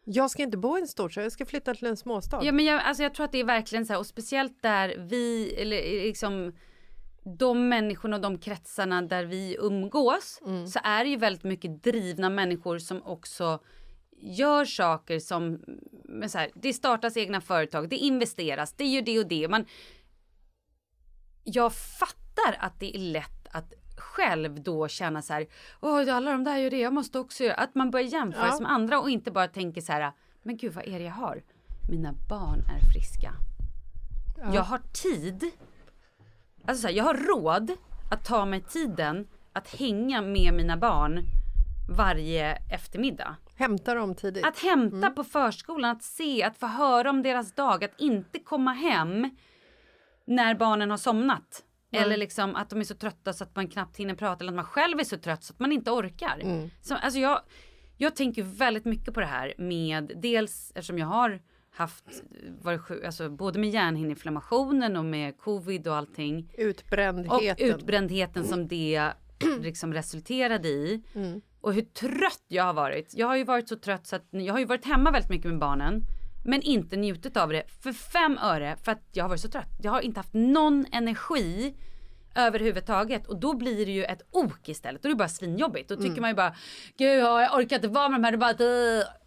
Jag 0.05 0.31
ska 0.31 0.43
inte 0.43 0.57
bo 0.57 0.77
i 0.77 0.81
en 0.81 0.87
storstad, 0.87 1.25
jag 1.25 1.31
ska 1.31 1.45
flytta 1.45 1.73
till 1.73 1.87
en 1.87 1.97
småstad. 1.97 2.39
Ja 2.43 2.51
men 2.51 2.65
jag, 2.65 2.81
alltså 2.81 3.03
jag 3.03 3.13
tror 3.13 3.25
att 3.25 3.31
det 3.31 3.39
är 3.39 3.45
verkligen 3.45 3.85
så 3.85 3.93
här, 3.93 3.99
och 3.99 4.05
speciellt 4.05 4.61
där 4.61 4.95
vi, 4.97 5.55
eller 5.57 6.03
liksom 6.03 6.53
de 7.23 7.69
människorna 7.69 8.15
och 8.15 8.21
de 8.21 8.37
kretsarna 8.37 9.01
där 9.01 9.25
vi 9.25 9.57
umgås 9.59 10.41
så 10.73 10.79
är 10.83 11.03
det 11.03 11.09
ju 11.09 11.17
väldigt 11.17 11.43
mycket 11.43 11.83
drivna 11.83 12.29
människor 12.29 12.79
som 12.79 13.03
också 13.03 13.59
gör 14.17 14.65
saker 14.65 15.19
som, 15.19 15.63
men 16.03 16.29
så 16.29 16.37
här, 16.37 16.51
det 16.55 16.73
startas 16.73 17.17
egna 17.17 17.41
företag, 17.41 17.89
det 17.89 17.95
investeras, 17.95 18.73
det 18.73 18.85
gör 18.85 19.01
det 19.01 19.19
och 19.19 19.27
det. 19.27 19.47
Man, 19.47 19.65
jag 21.43 21.73
fattar 21.73 22.57
att 22.59 22.79
det 22.79 22.95
är 22.95 22.99
lätt 22.99 23.34
själv 24.01 24.63
då 24.63 24.87
känna 24.87 25.21
så 25.21 25.33
här, 25.33 25.47
åh 25.81 26.15
alla 26.15 26.31
de 26.31 26.43
där 26.43 26.57
gör 26.57 26.69
det, 26.69 26.79
jag 26.79 26.93
måste 26.93 27.19
också 27.19 27.43
göra, 27.43 27.55
att 27.55 27.75
man 27.75 27.91
börjar 27.91 28.07
jämföra 28.07 28.51
sig 28.51 28.61
med 28.61 28.71
andra 28.71 28.99
och 28.99 29.09
inte 29.09 29.31
bara 29.31 29.47
tänker 29.47 29.81
så 29.81 29.91
här, 29.91 30.11
men 30.43 30.57
gud 30.57 30.73
vad 30.73 30.87
är 30.87 30.99
det 30.99 31.05
jag 31.05 31.13
har? 31.13 31.43
Mina 31.91 32.13
barn 32.29 32.59
är 32.59 32.91
friska. 32.93 33.33
Jag 34.53 34.61
har 34.61 34.81
tid, 34.93 35.51
alltså 36.65 36.81
så 36.81 36.87
här, 36.87 36.95
jag 36.95 37.03
har 37.03 37.13
råd 37.13 37.71
att 38.11 38.25
ta 38.25 38.45
mig 38.45 38.61
tiden 38.61 39.27
att 39.53 39.75
hänga 39.75 40.21
med 40.21 40.53
mina 40.53 40.77
barn 40.77 41.23
varje 41.89 42.57
eftermiddag. 42.71 43.35
Hämta 43.55 43.93
dem 43.93 44.15
tidigt. 44.15 44.45
Att 44.45 44.59
hämta 44.59 45.09
på 45.09 45.23
förskolan, 45.23 45.91
att 45.91 46.03
se, 46.03 46.43
att 46.43 46.57
få 46.57 46.67
höra 46.67 47.09
om 47.09 47.23
deras 47.23 47.51
dag, 47.51 47.83
att 47.83 47.99
inte 47.99 48.39
komma 48.39 48.73
hem 48.73 49.29
när 50.25 50.55
barnen 50.55 50.89
har 50.91 50.97
somnat. 50.97 51.63
Eller 52.03 52.17
liksom 52.17 52.55
att 52.55 52.69
de 52.69 52.79
är 52.79 52.83
så 52.83 52.95
trötta 52.95 53.33
så 53.33 53.43
att 53.43 53.55
man 53.55 53.67
knappt 53.67 53.97
hinner 53.97 54.15
prata 54.15 54.43
eller 54.43 54.51
att 54.51 54.55
man 54.55 54.65
själv 54.65 54.99
är 54.99 55.03
så 55.03 55.17
trött 55.17 55.43
så 55.43 55.53
att 55.53 55.59
man 55.59 55.71
inte 55.71 55.91
orkar. 55.91 56.41
Så, 56.81 56.95
alltså 56.95 57.19
jag, 57.19 57.41
jag 57.97 58.15
tänker 58.15 58.43
väldigt 58.43 58.85
mycket 58.85 59.13
på 59.13 59.19
det 59.19 59.25
här 59.25 59.53
med 59.57 60.11
dels 60.15 60.71
eftersom 60.75 60.97
jag 60.97 61.07
har 61.07 61.41
haft 61.71 62.23
varit 62.61 62.81
sjuk, 62.81 63.03
alltså 63.05 63.29
både 63.29 63.59
med 63.59 63.69
hjärnhinneinflammationen 63.69 64.97
och 64.97 65.05
med 65.05 65.37
covid 65.37 65.87
och 65.87 65.95
allting. 65.95 66.49
Och 66.53 66.59
Utbrändheten. 66.59 67.69
utbrändheten 67.69 68.43
som 68.43 68.67
det 68.67 69.11
liksom 69.59 69.93
resulterade 69.93 70.67
i. 70.67 71.03
Och 71.61 71.73
hur 71.73 71.81
trött 71.81 72.43
jag 72.47 72.63
har 72.63 72.73
varit. 72.73 73.13
Jag 73.15 73.27
har 73.27 73.35
ju 73.35 73.43
varit 73.43 73.69
så 73.69 73.75
trött 73.75 74.07
så 74.07 74.15
att 74.15 74.27
jag 74.29 74.53
har 74.53 74.59
ju 74.59 74.65
varit 74.65 74.85
hemma 74.85 75.11
väldigt 75.11 75.29
mycket 75.29 75.51
med 75.51 75.59
barnen. 75.59 76.01
Men 76.45 76.61
inte 76.61 76.95
njutit 76.95 77.37
av 77.37 77.49
det 77.49 77.63
för 77.83 77.93
fem 77.93 78.37
öre 78.37 78.77
för 78.83 78.91
att 78.91 79.01
jag 79.11 79.23
har 79.23 79.29
varit 79.29 79.41
så 79.41 79.49
trött. 79.49 79.69
Jag 79.81 79.91
har 79.91 80.01
inte 80.01 80.19
haft 80.19 80.33
någon 80.33 80.85
energi 80.91 81.75
överhuvudtaget 82.35 83.27
och 83.27 83.39
då 83.39 83.53
blir 83.53 83.85
det 83.85 83.91
ju 83.91 84.03
ett 84.03 84.21
ok 84.31 84.69
istället. 84.69 85.03
Då 85.03 85.07
är 85.07 85.09
det 85.09 85.17
bara 85.17 85.29
svinjobbigt. 85.29 85.89
Då 85.89 85.95
tycker 85.95 86.22
man 86.22 86.29
ju 86.29 86.35
bara 86.35 86.55
gud 86.98 87.20
jag 87.20 87.59
orkar 87.59 87.75
inte 87.75 87.87
vara 87.87 88.09
med 88.09 88.20
de 88.20 88.25
här. 88.25 88.31
Det 88.31 88.37
bara, 88.37 88.53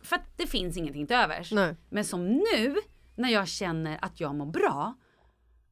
för 0.03 0.17
att 0.17 0.37
det 0.37 0.47
finns 0.47 0.77
ingenting 0.77 1.07
till 1.07 1.17
övers. 1.17 1.53
Nej. 1.53 1.77
Men 1.91 2.05
som 2.05 2.27
nu 2.27 2.77
när 3.15 3.29
jag 3.29 3.49
känner 3.49 3.99
att 4.03 4.21
jag 4.21 4.35
mår 4.35 4.47
bra 4.47 4.95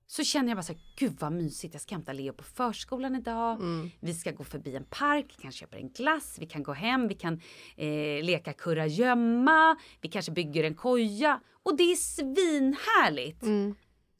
så 0.06 0.24
känner 0.24 0.48
jag 0.48 0.56
bara 0.56 0.62
så 0.62 0.72
här, 0.72 0.80
gud 0.96 1.16
vad 1.20 1.32
mysigt, 1.32 1.74
jag 1.74 1.80
ska 1.82 1.94
hämta 1.94 2.12
Leo 2.12 2.32
på 2.32 2.44
förskolan 2.44 3.16
idag. 3.16 3.58
Vi 4.00 4.14
ska 4.14 4.32
gå 4.32 4.44
förbi 4.44 4.76
en 4.76 4.84
park, 4.84 5.34
vi 5.36 5.42
kan 5.42 5.52
köpa 5.52 5.76
en 5.76 5.88
glass, 5.92 6.36
vi 6.40 6.46
kan 6.46 6.62
gå 6.62 6.72
hem, 6.72 7.08
vi 7.08 7.14
kan 7.14 7.40
eh, 7.76 8.24
leka 8.24 8.52
kurragömma, 8.52 9.76
vi 10.00 10.08
kanske 10.08 10.32
bygger 10.32 10.64
en 10.64 10.74
koja. 10.74 11.40
Och 11.62 11.76
det 11.76 11.82
är 11.82 11.96
svinhärligt. 11.96 13.42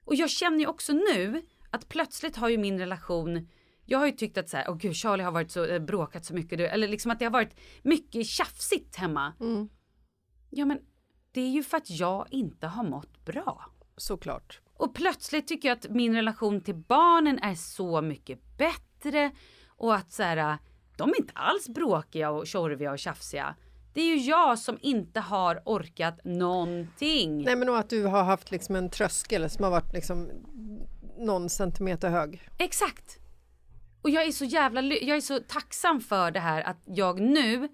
Och 0.05 0.15
jag 0.15 0.31
känner 0.31 0.59
ju 0.59 0.67
också 0.67 0.93
nu 0.93 1.43
att 1.71 1.89
plötsligt 1.89 2.37
har 2.37 2.49
ju 2.49 2.59
min 2.59 2.79
relation 2.79 3.49
jag 3.89 3.99
har 3.99 4.07
ju 4.07 4.13
tyckt 4.13 4.39
att 4.39 4.49
så 4.49 4.57
här, 4.57 4.71
åh 4.71 4.77
gud 4.77 4.97
Charlie 4.97 5.23
har 5.23 5.33
varit 5.33 5.51
så, 5.51 5.65
eh, 5.65 5.79
bråkat 5.79 6.25
så 6.25 6.35
mycket, 6.35 6.61
eller 6.61 6.89
liksom 6.89 7.11
att 7.11 7.19
det 7.19 7.25
har 7.25 7.33
varit 7.33 7.55
mycket 7.83 8.27
tjafsigt 8.27 8.97
hemma. 8.97 9.33
Ja 10.51 10.65
men 10.65 10.79
det 11.33 11.41
är 11.41 11.51
ju 11.51 11.63
för 11.63 11.77
att 11.77 11.91
jag 11.91 12.27
inte 12.31 12.67
har 12.67 12.85
mått 12.85 13.25
bra. 13.25 13.65
Såklart. 13.97 14.61
Och 14.79 14.95
plötsligt 14.95 15.49
tycker 15.49 15.69
jag 15.69 15.79
att 15.79 15.91
min 15.91 16.15
relation 16.15 16.61
till 16.61 16.75
barnen 16.75 17.39
är 17.39 17.55
så 17.55 18.03
mycket 18.03 18.39
bättre 18.59 19.31
och 19.69 19.95
att 19.95 20.13
så 20.13 20.23
här, 20.23 20.59
de 20.97 21.11
är 21.11 21.21
inte 21.21 21.33
alls 21.35 21.69
bråkiga 21.69 22.31
och 22.31 22.47
tjorviga 22.47 22.93
och 22.93 22.99
tjafsiga. 22.99 23.55
Det 23.95 24.01
är 24.01 24.17
ju 24.17 24.17
jag 24.17 24.59
som 24.59 24.79
inte 24.81 25.21
har 25.21 25.63
orkat 25.65 26.25
någonting. 26.25 27.43
Nej 27.45 27.57
men 27.57 27.69
och 27.69 27.79
att 27.79 27.91
du 27.91 28.05
har 28.05 28.25
haft 28.25 28.51
liksom 28.51 28.77
en 28.77 28.91
tröskel 28.91 29.51
som 29.51 29.65
har 29.65 29.71
varit 29.71 29.93
liksom 29.93 30.31
någon 31.19 31.49
centimeter 31.49 32.11
hög. 32.11 32.49
Exakt. 32.59 33.19
Och 34.03 34.11
jag 34.11 34.27
är 34.27 34.33
så 34.33 34.45
jävla 34.45 34.81
jag 34.83 35.17
är 35.17 35.21
så 35.21 35.39
tacksam 35.39 36.01
för 36.01 36.31
det 36.31 36.41
här 36.41 36.63
att 36.63 36.83
jag 36.85 37.21
nu 37.21 37.69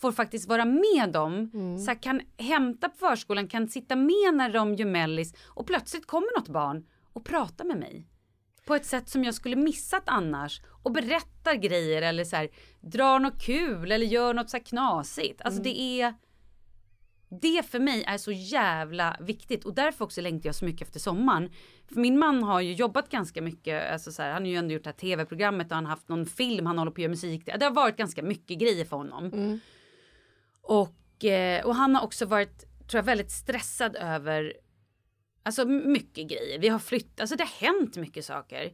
får 0.00 0.12
faktiskt 0.12 0.48
vara 0.48 0.64
med 0.64 1.12
dem. 1.12 1.50
Så 1.84 1.90
jag 1.90 2.02
kan 2.02 2.20
hämta 2.38 2.88
på 2.88 2.96
förskolan, 2.96 3.48
kan 3.48 3.68
sitta 3.68 3.96
med 3.96 4.34
när 4.34 4.52
de 4.52 4.74
gör 4.74 4.86
mellis 4.86 5.34
och 5.46 5.66
plötsligt 5.66 6.06
kommer 6.06 6.38
något 6.38 6.48
barn 6.48 6.86
och 7.12 7.24
pratar 7.24 7.64
med 7.64 7.78
mig. 7.78 8.06
På 8.66 8.74
ett 8.74 8.86
sätt 8.86 9.08
som 9.08 9.24
jag 9.24 9.34
skulle 9.34 9.56
missat 9.56 10.02
annars 10.06 10.60
och 10.82 10.92
berättar 10.92 11.54
grejer 11.54 12.02
eller 12.02 12.24
så 12.24 12.36
här, 12.36 12.48
drar 12.80 13.18
något 13.18 13.42
kul 13.42 13.92
eller 13.92 14.06
gör 14.06 14.34
något 14.34 14.50
så 14.50 14.56
här 14.56 14.64
knasigt. 14.64 15.42
Alltså 15.42 15.62
det 15.62 15.80
är 15.80 16.14
det 17.40 17.66
för 17.66 17.80
mig 17.80 18.04
är 18.06 18.18
så 18.18 18.32
jävla 18.32 19.16
viktigt 19.20 19.64
och 19.64 19.74
därför 19.74 20.04
också 20.04 20.20
längtar 20.20 20.48
jag 20.48 20.54
så 20.54 20.64
mycket 20.64 20.86
efter 20.86 21.00
sommaren. 21.00 21.50
För 21.88 22.00
min 22.00 22.18
man 22.18 22.42
har 22.42 22.60
ju 22.60 22.72
jobbat 22.72 23.08
ganska 23.08 23.42
mycket, 23.42 23.92
alltså 23.92 24.12
så 24.12 24.22
här, 24.22 24.32
han 24.32 24.42
har 24.42 24.48
ju 24.48 24.56
ändå 24.56 24.74
gjort 24.74 24.84
det 24.84 24.90
här 24.90 24.96
tv-programmet 24.96 25.70
och 25.70 25.74
han 25.74 25.86
har 25.86 25.90
haft 25.90 26.08
någon 26.08 26.26
film, 26.26 26.66
han 26.66 26.78
håller 26.78 26.90
på 26.90 26.94
att 26.94 27.02
göra 27.02 27.10
musik. 27.10 27.46
Det 27.46 27.64
har 27.64 27.70
varit 27.70 27.96
ganska 27.96 28.22
mycket 28.22 28.58
grejer 28.58 28.84
för 28.84 28.96
honom. 28.96 29.60
Och, 30.62 31.24
eh, 31.24 31.66
och 31.66 31.74
han 31.74 31.94
har 31.94 32.02
också 32.02 32.26
varit, 32.26 32.58
tror 32.88 32.98
jag, 32.98 33.02
väldigt 33.02 33.30
stressad 33.30 33.96
över 33.96 34.52
Alltså 35.42 35.64
mycket 35.64 36.28
grejer. 36.28 36.58
Vi 36.58 36.68
har 36.68 36.78
flyttat, 36.78 37.20
alltså 37.20 37.36
det 37.36 37.44
har 37.44 37.66
hänt 37.66 37.96
mycket 37.96 38.24
saker. 38.24 38.72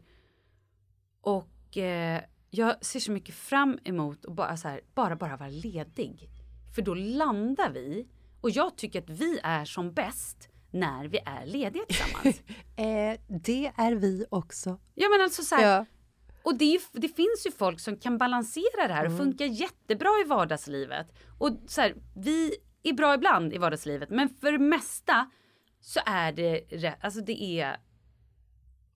Och 1.20 1.76
eh, 1.76 2.22
jag 2.50 2.84
ser 2.84 3.00
så 3.00 3.12
mycket 3.12 3.34
fram 3.34 3.78
emot 3.84 4.24
att 4.26 4.32
bara, 4.32 4.56
så 4.56 4.68
här, 4.68 4.80
bara, 4.94 5.16
bara 5.16 5.36
vara 5.36 5.48
ledig. 5.48 6.28
För 6.74 6.82
då 6.82 6.94
landar 6.94 7.70
vi. 7.70 8.08
Och 8.40 8.50
jag 8.50 8.76
tycker 8.76 9.02
att 9.02 9.10
vi 9.10 9.40
är 9.42 9.64
som 9.64 9.92
bäst 9.92 10.48
när 10.70 11.08
vi 11.08 11.18
är 11.26 11.46
lediga 11.46 11.84
tillsammans. 11.88 12.42
Eh, 12.78 13.20
det 13.26 13.72
är 13.76 13.92
vi 13.92 14.24
också. 14.30 14.80
ja 14.94 15.08
men 15.08 15.20
alltså 15.20 15.42
så 15.42 15.54
här, 15.54 15.68
Ja. 15.76 15.86
Och 16.46 16.58
det, 16.58 16.64
ju- 16.64 16.80
det 16.92 17.08
finns 17.08 17.46
ju 17.46 17.50
folk 17.50 17.80
som 17.80 17.96
kan 17.96 18.18
balansera 18.18 18.88
det 18.88 18.94
här 18.94 19.06
och 19.06 19.16
funkar 19.16 19.44
jättebra 19.44 20.10
i 20.24 20.28
vardagslivet. 20.28 21.06
Och 21.38 21.50
så 21.66 21.80
här, 21.80 21.94
vi 22.16 22.54
är 22.82 22.92
bra 22.92 23.14
ibland 23.14 23.54
i 23.54 23.58
vardagslivet 23.58 24.10
men 24.10 24.28
för 24.28 24.52
det 24.52 24.58
mesta 24.58 25.30
så 25.80 26.00
är 26.06 26.32
det, 26.32 26.94
alltså 27.00 27.20
det 27.20 27.42
är, 27.60 27.76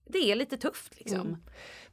det 0.09 0.31
är 0.31 0.35
lite 0.35 0.57
tufft 0.57 0.99
liksom. 0.99 1.37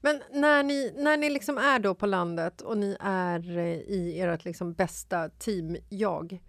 Men 0.01 0.23
när 0.33 0.63
ni, 0.63 0.93
när 0.97 1.17
ni 1.17 1.31
liksom 1.31 1.59
är 1.59 1.79
då 1.79 1.95
på 1.95 2.07
landet 2.07 2.61
och 2.61 2.79
ni 2.79 2.97
är 3.01 3.59
eh, 3.59 3.65
i 3.81 4.21
ert 4.21 4.45
liksom 4.45 4.73
bästa 4.75 5.29
team-jag. 5.29 6.43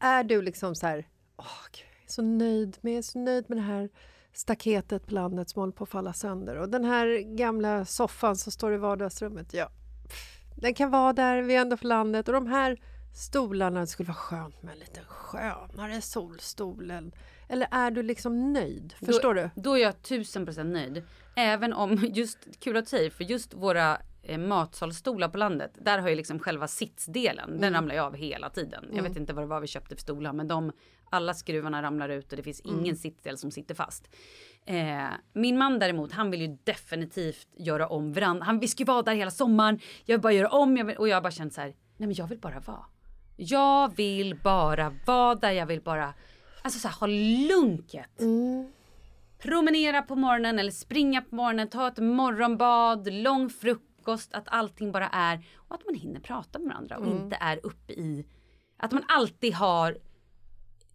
Är 0.00 0.24
du 0.24 0.42
liksom 0.42 0.74
så 0.74 0.86
här, 0.86 1.08
åh 1.36 1.44
gud, 1.72 1.84
jag 1.96 2.04
är 2.04 2.12
så 2.12 2.22
nöjd 2.22 2.76
med, 2.80 3.04
så 3.04 3.18
nöjd 3.18 3.44
med 3.48 3.58
det 3.58 3.62
här 3.62 3.88
staketet 4.36 5.06
på 5.06 5.14
landet 5.14 5.50
som 5.50 5.60
håller 5.60 5.72
på 5.72 5.84
att 5.84 5.90
falla 5.90 6.12
sönder 6.12 6.56
och 6.56 6.68
den 6.68 6.84
här 6.84 7.36
gamla 7.36 7.84
soffan 7.84 8.36
som 8.36 8.52
står 8.52 8.74
i 8.74 8.76
vardagsrummet. 8.76 9.54
Ja, 9.54 9.68
den 10.56 10.74
kan 10.74 10.90
vara 10.90 11.12
där, 11.12 11.42
vi 11.42 11.56
är 11.56 11.60
ändå 11.60 11.76
på 11.76 11.86
landet 11.86 12.28
och 12.28 12.34
de 12.34 12.46
här 12.46 12.80
stolarna, 13.14 13.80
det 13.80 13.86
skulle 13.86 14.06
vara 14.06 14.14
skönt 14.16 14.62
med 14.62 14.72
en 14.72 14.78
lite 14.78 15.00
skönare 15.06 16.00
solstol. 16.00 16.90
Eller- 16.90 17.12
Eller 17.48 17.68
är 17.70 17.90
du 17.90 18.02
liksom 18.02 18.52
nöjd? 18.52 18.94
Förstår 19.06 19.34
då, 19.34 19.40
du? 19.54 19.62
Då 19.62 19.78
är 19.78 19.82
jag 19.82 20.02
tusen 20.02 20.44
procent 20.44 20.72
nöjd. 20.72 21.02
Även 21.36 21.72
om, 21.72 21.96
just 22.14 22.38
kul 22.60 22.76
att 22.76 22.88
säga, 22.88 23.10
för 23.10 23.24
just 23.24 23.54
våra 23.54 23.98
eh, 24.26 24.38
matsalsstolar 24.38 25.28
på 25.28 25.38
landet. 25.38 25.70
Där 25.80 25.98
har 25.98 26.08
ju 26.08 26.14
liksom 26.14 26.38
själva 26.38 26.68
sitsdelen, 26.68 27.60
den 27.60 27.72
ramlar 27.72 27.94
ju 27.94 28.00
av 28.00 28.14
hela 28.16 28.50
tiden. 28.50 28.84
Jag 28.92 29.02
vet 29.02 29.16
inte 29.16 29.32
vad 29.32 29.44
det 29.44 29.48
var 29.48 29.60
vi 29.60 29.66
köpte 29.66 29.94
för 29.94 30.02
stolar 30.02 30.32
men 30.32 30.48
de, 30.48 30.72
alla 31.10 31.34
skruvarna 31.34 31.82
ramlar 31.82 32.08
ut 32.08 32.32
och 32.32 32.36
det 32.36 32.42
finns 32.42 32.60
ingen 32.60 32.96
sittdel 32.96 33.38
som 33.38 33.50
sitter 33.50 33.74
fast. 33.74 34.08
Eh, 34.66 35.08
min 35.32 35.58
man 35.58 35.78
däremot, 35.78 36.12
han 36.12 36.30
vill 36.30 36.40
ju 36.40 36.58
definitivt 36.64 37.48
göra 37.56 37.88
om 37.88 38.12
verandan. 38.12 38.46
Han, 38.46 38.60
vi 38.60 38.68
ska 38.68 38.82
ju 38.82 38.86
vara 38.86 39.02
där 39.02 39.14
hela 39.14 39.30
sommaren. 39.30 39.80
Jag 40.04 40.14
vill 40.16 40.22
bara 40.22 40.32
göra 40.32 40.48
om. 40.48 40.76
Jag 40.76 40.84
vill, 40.84 40.96
och 40.96 41.08
jag 41.08 41.16
har 41.16 41.22
bara 41.22 41.30
känt 41.30 41.54
så 41.54 41.60
här, 41.60 41.68
nej 41.96 42.06
men 42.06 42.14
jag 42.14 42.26
vill 42.26 42.38
bara 42.38 42.60
vara. 42.60 42.84
Jag 43.36 43.96
vill 43.96 44.40
bara 44.44 44.92
vara 45.06 45.34
där. 45.34 45.52
Jag 45.52 45.66
vill 45.66 45.80
bara, 45.80 46.14
alltså 46.62 46.80
så 46.80 46.88
här, 46.88 46.94
ha 46.94 47.06
lunket. 47.06 48.20
Promenera 49.38 50.02
på 50.02 50.16
morgonen 50.16 50.58
eller 50.58 50.70
springa 50.70 51.22
på 51.22 51.34
morgonen, 51.34 51.68
ta 51.68 51.88
ett 51.88 51.98
morgonbad, 51.98 53.12
lång 53.12 53.50
frukost, 53.50 53.85
att 54.12 54.44
allting 54.46 54.92
bara 54.92 55.08
är 55.08 55.46
och 55.56 55.74
att 55.74 55.84
man 55.84 55.94
hinner 55.94 56.20
prata 56.20 56.58
med 56.58 56.68
varandra 56.68 56.98
och 56.98 57.06
inte 57.06 57.36
är 57.40 57.60
uppe 57.62 57.92
i 57.92 58.26
att 58.76 58.92
man 58.92 59.04
alltid 59.08 59.54
har 59.54 59.98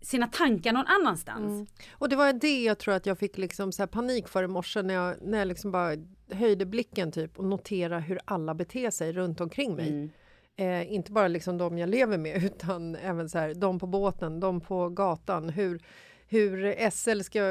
sina 0.02 0.28
tankar 0.28 0.74
någon 0.74 0.88
annanstans. 0.88 1.70
Och 1.92 2.10
det 2.10 2.16
var 2.16 2.34
det 2.34 2.64
jag 2.64 2.78
tror 2.80 2.94
att 2.94 3.06
jag 3.06 3.18
fick 3.18 3.38
liksom 3.38 3.72
så 3.72 3.82
här 3.82 3.88
panik 3.88 4.28
för 4.28 4.44
i 4.44 4.48
morse 4.48 4.82
när 4.82 4.94
jag, 4.94 5.16
när 5.22 5.38
jag 5.38 5.48
liksom 5.48 5.72
bara 5.72 5.96
höjde 6.32 6.66
blicken 6.66 7.12
typ 7.12 7.40
och 7.40 7.46
notera 7.46 8.00
hur 8.00 8.20
alla 8.26 8.54
beter 8.54 8.90
sig 8.90 9.14
runt 9.14 9.42
omkring 9.42 9.76
mig. 9.76 10.10
Eh, 10.56 10.94
inte 10.94 11.12
bara 11.12 11.28
liksom 11.28 11.58
de 11.58 11.78
jag 11.78 11.90
lever 11.90 12.18
med 12.18 12.44
utan 12.44 12.96
även 12.96 13.30
så 13.30 13.38
här, 13.38 13.54
de 13.54 13.80
på 13.80 13.88
båten, 13.88 14.40
de 14.40 14.62
på 14.62 14.90
gatan. 14.90 15.50
Hur, 15.50 15.82
hur 16.32 16.90
SL 16.92 17.22
ska, 17.22 17.42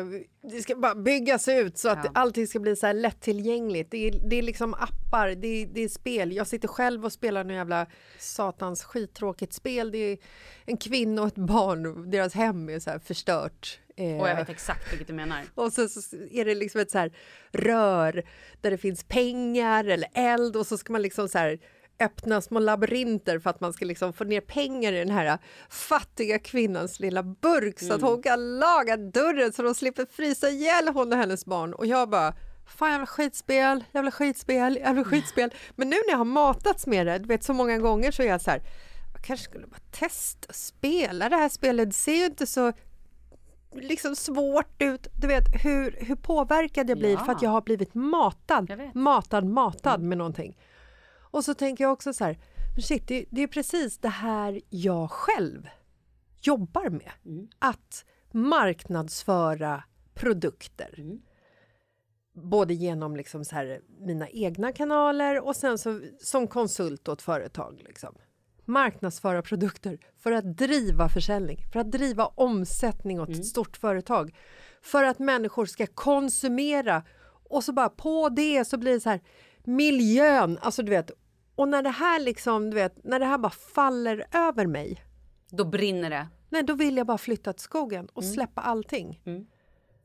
det 0.51 0.63
ska 0.63 0.77
bara 0.77 0.95
byggas 0.95 1.49
ut 1.49 1.79
så 1.79 1.89
att 1.89 2.05
Ja. 2.05 2.11
allting 2.15 2.47
ska 2.47 2.59
bli 2.61 2.77
så 2.77 2.87
här 2.87 2.95
lättillgängligt. 2.95 3.91
Det 3.91 4.09
är, 4.09 4.29
det 4.31 4.37
är 4.37 4.43
liksom 4.43 4.75
appar, 4.75 5.29
det 5.29 5.49
är, 5.63 5.67
det 5.67 5.81
är 5.85 5.89
spel. 5.89 6.33
Jag 6.33 6.47
sitter 6.47 6.69
själv 6.69 7.05
och 7.05 7.13
spelar 7.13 7.45
något 7.45 7.53
jävla 7.53 7.87
satans 8.19 8.85
skittråkigt 8.85 9.53
spel. 9.53 9.91
Det 9.91 9.99
är 9.99 10.19
en 10.67 10.77
kvinna 10.77 11.23
och 11.23 11.29
ett 11.29 11.35
barn, 11.35 12.11
deras 12.11 12.35
hem 12.35 12.69
är 12.69 12.79
så 12.79 12.91
här 12.91 12.99
förstört. 12.99 13.81
Eh, 13.97 14.17
Och 14.21 14.29
jag 14.29 14.37
vet 14.37 14.49
exakt 14.49 14.93
vilket 14.93 15.07
du 15.09 15.15
menar. 15.15 15.43
och 15.55 15.73
så, 15.73 15.89
så 15.89 16.17
är 16.31 16.45
det 16.45 16.55
liksom 16.55 16.81
ett 16.81 16.91
så 16.91 16.99
här 16.99 17.13
rör 17.53 18.23
där 18.61 18.71
det 18.71 18.79
finns 18.79 19.05
pengar 19.05 19.85
eller 19.85 20.09
eld 20.15 20.57
och 20.57 20.67
så 20.67 20.79
ska 20.79 20.93
man 20.93 21.03
liksom 21.03 21.29
så 21.29 21.39
här 21.39 21.59
öppna 22.01 22.41
små 22.41 22.59
labyrinter 22.59 23.39
för 23.39 23.51
att 23.51 23.61
man 23.61 23.73
ska 23.73 23.85
liksom 23.85 24.13
få 24.13 24.25
ner 24.25 24.41
pengar 24.41 24.93
i 24.93 24.99
den 24.99 25.11
här 25.11 25.39
fattiga 25.69 26.39
kvinnans 26.39 27.01
lilla 27.01 27.23
burk 27.23 27.81
så 27.81 27.95
att 27.95 28.03
hon 28.03 28.23
kan 28.23 28.59
laga 28.59 28.97
dörren 28.97 29.53
så 29.53 29.63
de 29.63 29.75
slipper 29.75 30.07
frysa 30.11 30.49
ihjäl 30.49 30.89
hon 30.89 31.13
och 31.13 31.19
hennes 31.19 31.47
barn. 31.47 31.75
Och 31.75 31.87
jag 31.87 32.11
bara 32.11 32.35
Fan 32.67 32.91
jävla 32.91 33.07
skitspel, 33.07 33.85
jävla 33.93 34.11
skitspel, 34.11 34.77
jävla 34.77 35.05
skitspel. 35.05 35.51
Men 35.77 35.91
nu 35.91 35.97
när 35.97 36.11
jag 36.11 36.19
har 36.19 36.25
matats 36.25 36.87
med 36.87 37.07
det, 37.07 37.19
du 37.19 37.27
vet 37.27 37.45
så 37.45 37.53
många 37.53 37.79
gånger 37.79 38.11
så 38.11 38.23
är 38.23 38.27
jag 38.27 38.41
så 38.41 38.51
här, 38.51 38.63
jag 39.15 39.25
kanske 39.25 39.45
skulle 39.45 39.67
bara 39.67 39.81
testa 39.91 40.47
att 40.49 40.57
spela 40.57 41.29
det 41.29 41.37
här 41.37 41.49
spelet. 41.49 41.89
Det 41.89 41.95
ser 41.95 42.15
ju 42.15 42.25
inte 42.25 42.47
så 42.47 42.73
liksom 43.75 44.17
svårt 44.17 44.83
ut. 44.83 45.07
Du 45.21 45.27
vet 45.27 45.45
hur, 45.65 45.97
hur 46.01 46.17
påverkad 46.17 46.91
jag 46.91 46.99
blir 46.99 47.13
Ja. 47.13 47.25
för 47.25 47.33
att 47.33 47.43
jag 47.43 47.51
har 47.51 47.61
blivit 47.61 47.95
matad, 47.95 48.71
matad, 48.95 49.45
matad 49.45 50.03
med 50.03 50.19
någonting. 50.19 50.57
Och 51.31 51.45
så 51.45 51.55
tänker 51.55 51.85
jag 51.85 51.93
också 51.93 52.13
så 52.13 52.25
här, 52.25 52.39
men 52.75 52.83
shit, 52.83 53.09
det, 53.09 53.25
det 53.31 53.43
är 53.43 53.47
precis 53.47 53.99
det 53.99 54.09
här 54.09 54.61
jag 54.71 55.11
själv 55.11 55.69
jobbar 56.41 56.91
med. 56.91 57.13
Att 57.59 58.05
marknadsföra 58.31 59.85
produkter. 60.15 61.19
Både 62.35 62.75
genom 62.75 63.17
liksom 63.17 63.45
så 63.45 63.55
här, 63.55 63.81
mina 63.99 64.29
egna 64.29 64.73
kanaler 64.73 65.47
och 65.47 65.57
sen 65.57 65.79
så, 65.79 66.01
som 66.19 66.47
konsult 66.47 67.09
åt 67.09 67.23
företag. 67.23 67.83
Liksom. 67.87 68.15
Marknadsföra 68.65 69.43
produkter 69.43 69.99
för 70.19 70.33
att 70.33 70.57
driva 70.57 71.09
försäljning, 71.09 71.59
för 71.73 71.81
att 71.81 71.93
driva 71.93 72.27
omsättning 72.27 73.21
åt 73.21 73.29
ett 73.29 73.47
stort 73.47 73.77
företag. 73.77 74.37
För 74.83 75.05
att 75.05 75.19
människor 75.19 75.67
ska 75.67 75.87
konsumera 75.87 77.03
och 77.51 77.65
så 77.65 77.73
bara 77.73 77.89
på 77.89 78.29
det 78.29 78.65
så 78.65 78.79
blir 78.79 78.93
det 78.93 79.01
så 79.01 79.11
här 79.11 79.21
miljön, 79.67 80.59
alltså 80.63 80.83
du 80.83 80.91
vet. 80.91 81.11
Och 81.55 81.69
när 81.69 81.83
det 81.83 81.91
här 81.91 82.21
liksom, 82.21 82.71
du 82.71 82.75
vet, 82.75 83.05
när 83.05 83.19
det 83.19 83.25
här 83.27 83.39
bara 83.39 83.51
faller 83.51 84.27
över 84.33 84.67
mig 84.67 85.05
Då 85.51 85.65
brinner 85.65 86.11
det 86.11 86.29
Nej, 86.49 86.63
då 86.63 86.75
vill 86.75 86.97
jag 86.97 87.07
bara 87.07 87.19
flytta 87.19 87.53
till 87.53 87.63
skogen 87.63 88.07
och 88.13 88.25
släppa 88.25 88.61
allting. 88.61 89.21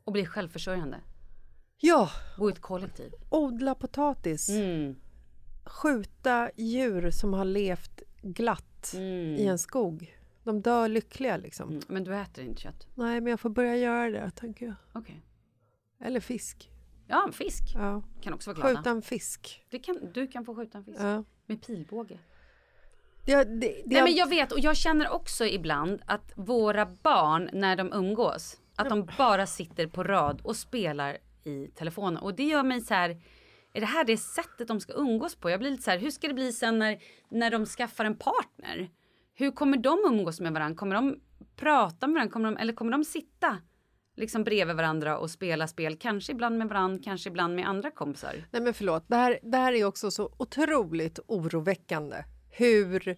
och 0.04 0.14
blir 0.14 0.26
självförsörjande. 0.26 0.98
Ja, 1.78 2.10
Bo 2.38 2.50
i 2.50 2.52
ett 2.52 2.62
kollektiv. 2.62 3.12
odla 3.30 3.76
potatis, 3.76 4.50
Mm. 4.50 4.96
skjuta 5.66 6.50
djur 6.56 7.12
som 7.12 7.34
har 7.34 7.46
levt 7.46 8.02
glatt 8.22 8.94
i 9.38 9.46
en 9.46 9.58
skog. 9.60 10.18
De 10.44 10.62
dör 10.62 10.88
lyckliga 10.88 11.38
liksom. 11.38 11.70
Mm. 11.70 11.82
Men 11.88 12.04
du 12.04 12.16
äter 12.16 12.44
inte 12.44 12.62
kött? 12.62 12.88
Nej, 12.96 13.22
men 13.22 13.30
jag 13.32 13.40
får 13.40 13.50
börja 13.50 13.76
göra 13.76 14.10
det, 14.10 14.32
tänker 14.36 14.66
jag. 14.66 14.76
Okej. 14.94 15.22
Eller 16.00 16.20
fisk. 16.20 16.72
Ja, 17.08 17.30
fisk 17.32 17.64
Ja. 17.76 18.04
kan 18.22 18.34
också 18.34 18.50
vara 18.50 18.56
glada. 18.56 18.78
Skjuta 18.78 18.90
en 18.90 19.02
fisk. 19.02 19.64
Det 19.70 19.80
kan, 19.80 20.12
du 20.14 20.28
kan 20.28 20.46
få 20.46 20.56
skjuta 20.56 20.78
en 20.78 20.84
fisk. 20.86 21.00
Ja. 21.02 21.24
Med 21.46 21.66
pilbåge. 21.66 22.20
Det, 23.26 23.36
det, 23.36 23.44
det, 23.46 23.84
Nej 23.86 24.04
men 24.04 24.16
jag 24.16 24.30
vet 24.30 24.52
och 24.52 24.60
jag 24.60 24.78
känner 24.78 25.10
också 25.10 25.46
ibland 25.46 26.02
att 26.06 26.34
våra 26.36 26.86
barn 26.86 27.50
när 27.54 27.76
de 27.76 27.94
umgås, 27.94 28.58
att 28.76 28.90
de 28.90 29.10
bara 29.18 29.48
sitter 29.48 29.88
på 29.88 30.04
rad 30.04 30.42
och 30.44 30.56
spelar 30.56 31.18
i 31.44 31.68
telefonen. 31.68 32.18
Och 32.18 32.36
det 32.36 32.44
gör 32.44 32.64
mig 32.64 32.82
så 32.82 32.94
här, 32.94 33.22
är 33.74 33.80
det 33.80 33.86
här 33.86 34.04
det 34.06 34.18
sättet 34.18 34.68
de 34.68 34.80
ska 34.80 34.94
umgås 34.94 35.36
på? 35.36 35.50
Jag 35.50 35.60
blir 35.60 35.72
lite 35.72 35.84
så 35.84 35.92
här, 35.92 35.98
hur 35.98 36.12
ska 36.12 36.28
det 36.28 36.34
bli 36.34 36.52
sen 36.52 36.80
när, 36.80 37.00
när 37.30 37.52
de 37.52 37.66
skaffar 37.66 38.06
en 38.06 38.16
partner? 38.16 38.90
Hur 39.34 39.52
kommer 39.52 39.78
de 39.78 40.00
umgås 40.06 40.40
med 40.40 40.54
varandra? 40.54 40.78
Kommer 40.78 40.96
de 40.96 41.20
prata 41.56 42.08
med 42.08 42.14
varandra? 42.14 42.34
Kommer 42.34 42.52
de, 42.52 42.58
eller 42.58 42.74
kommer 42.74 42.92
de 42.92 43.04
sitta 43.04 43.58
liksom 44.16 44.44
bredvid 44.44 44.76
varandra 44.76 45.18
och 45.18 45.32
spela 45.32 45.68
spel? 45.68 45.98
Kanske 45.98 46.32
ibland 46.32 46.58
med 46.58 46.70
varandra, 46.70 47.02
kanske 47.04 47.30
ibland 47.30 47.56
med 47.56 47.68
andra 47.68 47.92
kompisar. 47.92 48.36
Nej 48.52 48.62
men 48.62 48.74
förlåt, 48.74 49.04
det 49.08 49.16
här, 49.16 49.40
det 49.44 49.58
här 49.58 49.74
är 49.74 49.86
också 49.86 50.12
så 50.12 50.34
otroligt 50.38 51.20
oroväckande. 51.28 52.24
Hur, 52.50 53.18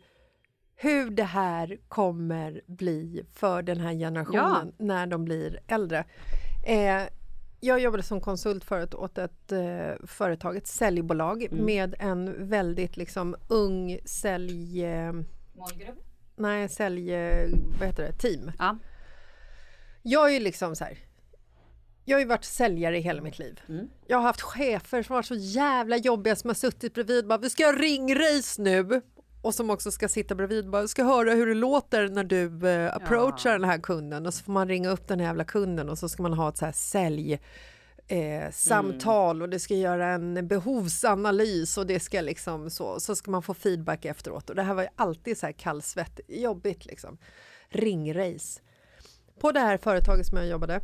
hur 0.75 1.09
det 1.09 1.23
här 1.23 1.77
kommer 1.87 2.61
bli 2.65 3.25
för 3.33 3.61
den 3.61 3.79
här 3.79 3.93
generationen 3.93 4.73
när 4.77 5.07
de 5.07 5.25
blir 5.25 5.59
äldre. 5.67 6.05
Eh, 6.67 7.03
jag 7.59 7.79
jobbade 7.79 8.03
som 8.03 8.21
konsult 8.21 8.63
förut 8.63 8.93
åt 8.93 9.17
ett 9.17 9.51
eh, 9.51 10.05
företag, 10.05 10.57
ett 10.57 10.67
säljbolag 10.67 11.47
med 11.51 11.95
en 11.99 12.49
väldigt 12.49 12.97
liksom 12.97 13.35
ung 13.47 13.99
sälj... 14.05 14.85
Eh, 14.85 15.13
Målgrupp? 15.55 16.07
nej, 16.35 16.69
sälj... 16.69 17.13
Eh, 17.13 17.49
vad 17.79 17.87
heter 17.87 18.03
det? 18.03 18.11
Team. 18.11 18.51
Ja. 18.59 18.77
Jag 20.09 20.29
är 20.29 20.33
ju 20.33 20.39
liksom 20.39 20.75
så 20.75 20.83
här. 20.83 20.97
Jag 22.05 22.15
har 22.15 22.19
ju 22.19 22.27
varit 22.27 22.43
säljare 22.43 22.97
i 22.97 23.01
hela 23.01 23.21
mitt 23.21 23.39
liv. 23.39 23.61
Jag 24.07 24.17
har 24.17 24.23
haft 24.23 24.41
chefer 24.41 25.03
som 25.03 25.13
har 25.13 25.17
varit 25.17 25.25
så 25.25 25.35
jävla 25.35 25.97
jobbiga 25.97 26.35
som 26.35 26.49
har 26.49 26.55
suttit 26.55 26.93
bredvid 26.93 27.23
och 27.23 27.27
bara 27.27 27.37
vi 27.37 27.49
ska 27.49 27.65
ha 27.65 27.71
ringrace 27.73 28.61
nu. 28.61 29.01
Och 29.41 29.53
som 29.55 29.69
också 29.69 29.91
ska 29.91 30.09
sitta 30.09 30.35
bredvid 30.35 30.65
och 30.65 30.71
bara 30.71 30.87
ska 30.87 31.03
höra 31.03 31.31
hur 31.33 31.47
det 31.47 31.53
låter 31.53 32.07
när 32.09 32.23
du 32.23 32.69
eh, 32.69 32.95
approachar 32.95 33.51
den 33.51 33.63
här 33.63 33.77
kunden. 33.77 34.25
Och 34.25 34.33
så 34.33 34.43
får 34.43 34.51
man 34.51 34.67
ringa 34.67 34.89
upp 34.89 35.07
den 35.07 35.19
här 35.19 35.27
jävla 35.27 35.43
kunden 35.43 35.89
och 35.89 35.97
så 35.97 36.09
ska 36.09 36.23
man 36.23 36.33
ha 36.33 36.49
ett 36.49 36.57
så 36.57 36.65
här 36.65 36.71
sälj 36.71 37.39
eh, 38.07 38.51
samtal 38.51 39.41
och 39.41 39.49
det 39.49 39.59
ska 39.59 39.75
göra 39.75 40.07
en 40.07 40.47
behovsanalys 40.47 41.77
och 41.77 41.87
det 41.87 41.99
ska 41.99 42.21
liksom 42.21 42.69
så, 42.69 42.99
så 42.99 43.15
ska 43.15 43.31
man 43.31 43.43
få 43.43 43.53
feedback 43.53 44.05
efteråt. 44.05 44.49
Och 44.49 44.55
det 44.55 44.63
här 44.63 44.73
var 44.73 44.83
ju 44.83 44.89
alltid 44.95 45.37
så 45.37 45.45
här 45.45 45.53
kallsvett, 45.53 46.19
jobbigt 46.27 46.85
liksom. 46.85 47.17
Ringrace. 47.69 48.61
På 49.39 49.51
det 49.51 49.59
här 49.59 49.77
företaget 49.77 50.25
som 50.25 50.37
jag 50.37 50.47
jobbade 50.47 50.81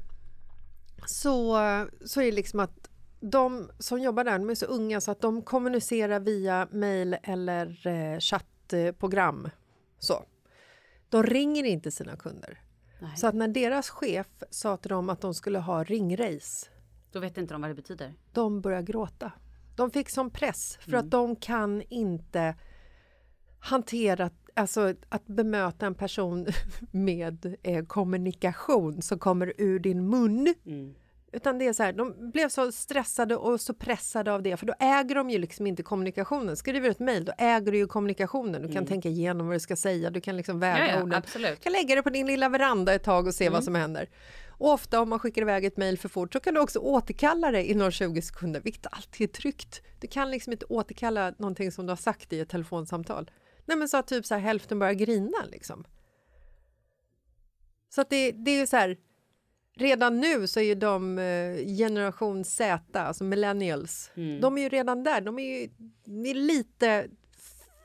så, 1.06 1.58
så 2.06 2.22
är 2.22 2.26
det 2.26 2.32
liksom 2.32 2.60
att 2.60 2.90
de 3.20 3.70
som 3.80 4.00
jobbar 4.02 4.24
där, 4.24 4.40
de 4.40 4.50
är 4.50 4.56
så 4.56 4.66
unga 4.66 5.02
så 5.02 5.12
att 5.12 5.22
de 5.22 5.42
kommunicerar 5.42 6.20
via 6.20 6.68
mail 6.72 7.18
eller 7.24 7.88
eh, 7.88 8.20
chattprogram. 8.20 9.50
Så. 10.00 10.26
De 11.10 11.24
ringer 11.24 11.64
inte 11.64 11.92
sina 11.92 12.16
kunder. 12.16 12.62
Nej. 13.02 13.18
Så 13.18 13.28
att 13.28 13.36
när 13.36 13.48
deras 13.48 13.90
chef 13.90 14.28
sa 14.50 14.78
till 14.78 14.90
dem 14.90 15.10
att 15.10 15.22
de 15.22 15.34
skulle 15.34 15.60
ha 15.60 15.84
ringrace, 15.84 16.68
Då 17.12 17.20
vet 17.20 17.38
inte 17.38 17.54
de 17.54 17.62
vad 17.62 17.70
det 17.70 17.76
betyder. 17.76 18.14
de 18.34 18.62
började 18.62 18.84
gråta. 18.84 19.32
De 19.76 19.92
fick 19.92 20.10
som 20.10 20.30
press 20.30 20.78
för 20.82 20.94
att 20.94 21.12
de 21.12 21.36
kan 21.36 21.82
inte 21.82 22.56
hantera, 23.60 24.30
alltså 24.54 24.94
att 25.10 25.28
bemöta 25.28 25.86
en 25.86 25.96
person 25.96 26.48
med 26.92 27.56
eh, 27.64 27.86
kommunikation 27.86 29.02
som 29.02 29.20
kommer 29.20 29.54
ur 29.58 29.80
din 29.80 30.10
mun. 30.10 30.54
Utan 31.36 31.60
det 31.60 31.68
är 31.68 31.74
så 31.74 31.84
här, 31.84 31.94
de 31.94 32.32
blev 32.32 32.50
så 32.50 32.72
stressade 32.72 33.36
och 33.36 33.62
så 33.62 33.74
pressade 33.74 34.34
av 34.34 34.44
det, 34.44 34.58
för 34.58 34.66
då 34.66 34.74
äger 34.80 35.16
de 35.16 35.30
ju 35.30 35.38
liksom 35.38 35.68
inte 35.68 35.84
kommunikationen. 35.84 36.58
Skriver 36.58 36.82
du 36.82 36.90
ett 36.92 37.00
mejl, 37.00 37.26
då 37.26 37.34
äger 37.38 37.72
du 37.72 37.78
ju 37.78 37.88
kommunikationen. 37.88 38.62
Du 38.62 38.74
kan 38.74 38.86
tänka 38.86 39.10
igenom 39.10 39.48
vad 39.48 39.56
du 39.56 39.60
ska 39.60 39.76
säga, 39.76 40.10
du 40.10 40.22
kan 40.22 40.38
liksom 40.38 40.60
väga 40.60 40.88
Ja, 40.88 40.94
ja, 40.94 41.04
orden. 41.04 41.14
absolut. 41.14 41.50
Du 41.50 41.56
kan 41.64 41.72
lägga 41.72 41.96
det 41.96 42.02
på 42.04 42.10
din 42.10 42.28
lilla 42.28 42.50
veranda 42.50 42.94
ett 42.94 43.04
tag 43.04 43.28
och 43.28 43.34
se 43.36 43.50
vad 43.50 43.64
som 43.64 43.76
händer. 43.76 44.10
Och 44.50 44.72
ofta 44.72 45.02
om 45.02 45.10
man 45.10 45.20
skickar 45.20 45.42
iväg 45.42 45.66
ett 45.66 45.78
mejl 45.78 45.98
för 45.98 46.10
fort 46.10 46.34
så 46.34 46.40
kan 46.40 46.54
du 46.54 46.60
också 46.60 46.80
återkalla 46.80 47.52
det 47.52 47.64
inom 47.72 47.92
20 47.92 48.22
sekunder, 48.22 48.62
vilket 48.62 48.88
alltid 48.92 49.30
är 49.30 49.34
tryggt. 49.34 49.82
Du 50.00 50.08
kan 50.08 50.32
liksom 50.32 50.54
inte 50.54 50.66
återkalla 50.66 51.34
någonting 51.38 51.72
som 51.72 51.86
du 51.86 51.92
har 51.92 51.98
sagt 51.98 52.34
i 52.34 52.40
ett 52.40 52.50
telefonsamtal. 52.50 53.32
Nej 53.66 53.78
men 53.78 53.90
så 53.90 53.98
att 53.98 54.08
typ 54.08 54.26
så 54.26 54.34
här, 54.34 54.42
hälften 54.42 54.80
börjar 54.80 54.94
grina 54.94 55.46
liksom. 55.52 55.84
Så 57.90 58.02
att 58.02 58.10
det, 58.10 58.32
det 58.32 58.52
är 58.52 58.66
så 58.66 58.78
här, 58.78 58.98
redan 59.76 60.20
nu 60.20 60.48
så 60.48 60.60
är 60.60 60.64
ju 60.64 60.76
de 60.76 61.20
eh, 61.20 61.58
generation 61.78 62.46
Z, 62.46 63.02
alltså 63.02 63.24
millennials, 63.24 64.12
de 64.42 64.58
är 64.58 64.62
ju 64.62 64.70
redan 64.70 65.04
där. 65.04 65.22
De 65.22 65.40
är 65.40 65.44
ju 65.44 65.70
de 66.06 66.26
är 66.30 66.34
lite 66.34 67.08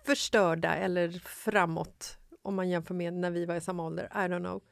förstörda 0.05 0.75
eller 0.75 1.11
framåt 1.25 2.19
om 2.43 2.55
man 2.55 2.69
jämför 2.69 2.95
med 2.95 3.14
när 3.14 3.31
vi 3.31 3.47
var 3.47 3.55
i 3.57 3.61
samma 3.61 3.87
ålder. 3.87 4.05
I 4.05 4.19
don't 4.19 4.38
know. 4.38 4.62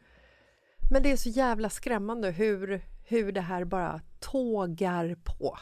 Men 0.90 1.02
det 1.02 1.12
är 1.12 1.16
så 1.16 1.28
jävla 1.28 1.70
skrämmande 1.70 2.30
hur, 2.30 2.82
hur 3.04 3.32
det 3.32 3.40
här 3.40 3.64
bara 3.64 4.00
tågar 4.20 5.14
på. 5.24 5.58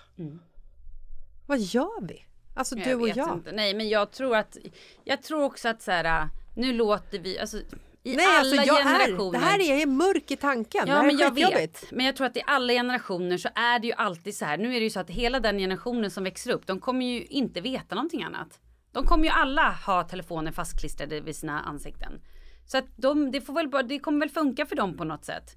Vad 1.47 1.59
gör 1.59 2.07
vi? 2.07 2.25
Alltså 2.55 2.75
du 2.75 2.95
och 2.95 3.09
jag. 3.09 3.33
Inte. 3.33 3.53
Nej, 3.53 3.75
men 3.75 3.89
jag 3.89 4.11
tror 4.11 4.37
att, 4.37 4.57
jag 5.05 5.23
tror 5.23 5.43
också 5.43 5.69
att 5.69 5.83
så 5.83 5.91
här, 5.91 6.29
nu 6.55 6.73
låter 6.73 7.19
vi, 7.19 7.39
alltså 7.39 7.59
i 8.07 8.17
Nej, 8.17 8.27
alla 8.27 8.39
alltså 8.39 8.57
jag 8.57 8.77
generationer. 8.83 9.39
är, 9.39 9.41
det 9.41 9.47
här 9.47 9.81
är 9.83 9.87
mörk 9.87 10.31
i 10.31 10.37
tanken. 10.37 10.85
det 10.87 10.91
Ja 10.91 10.97
här 10.97 11.07
men 11.07 11.17
är 11.17 11.21
jag 11.21 11.51
vet. 11.51 11.91
Men 11.93 12.07
jag 12.07 12.17
tror 12.17 12.27
att 12.27 12.37
i 12.37 12.43
alla 12.47 12.73
generationer 12.73 13.39
så 13.39 13.49
är 13.55 13.79
det 13.79 13.87
ju 13.87 13.93
alltid 13.93 14.37
så 14.37 14.45
här. 14.45 14.59
Nu 14.59 14.69
är 14.77 14.81
det 14.81 14.85
ju 14.85 14.91
så 14.91 15.01
att 15.01 15.11
hela 15.11 15.41
den 15.41 15.59
generationen 15.59 16.11
som 16.11 16.25
växer 16.25 16.51
upp, 16.53 16.67
de 16.67 16.81
kommer 16.81 17.07
ju 17.07 17.25
inte 17.25 17.61
veta 17.61 17.95
någonting 17.95 18.23
annat. 18.23 18.61
De 18.93 19.07
kommer 19.07 19.25
ju 19.25 19.31
alla 19.31 19.71
ha 19.87 20.03
telefoner 20.05 20.53
fastklistrade 20.53 21.21
vid 21.21 21.37
sina 21.37 21.61
ansikten. 21.61 22.21
Så 22.67 22.79
att 22.79 22.85
de, 22.97 23.31
det, 23.31 23.41
får 23.41 23.55
väl 23.55 23.89
det 23.89 23.99
kommer 23.99 24.21
väl 24.21 24.31
funka 24.31 24.67
för 24.67 24.77
dem 24.77 24.97
på 24.97 25.05
något 25.05 25.25
sätt. 25.25 25.57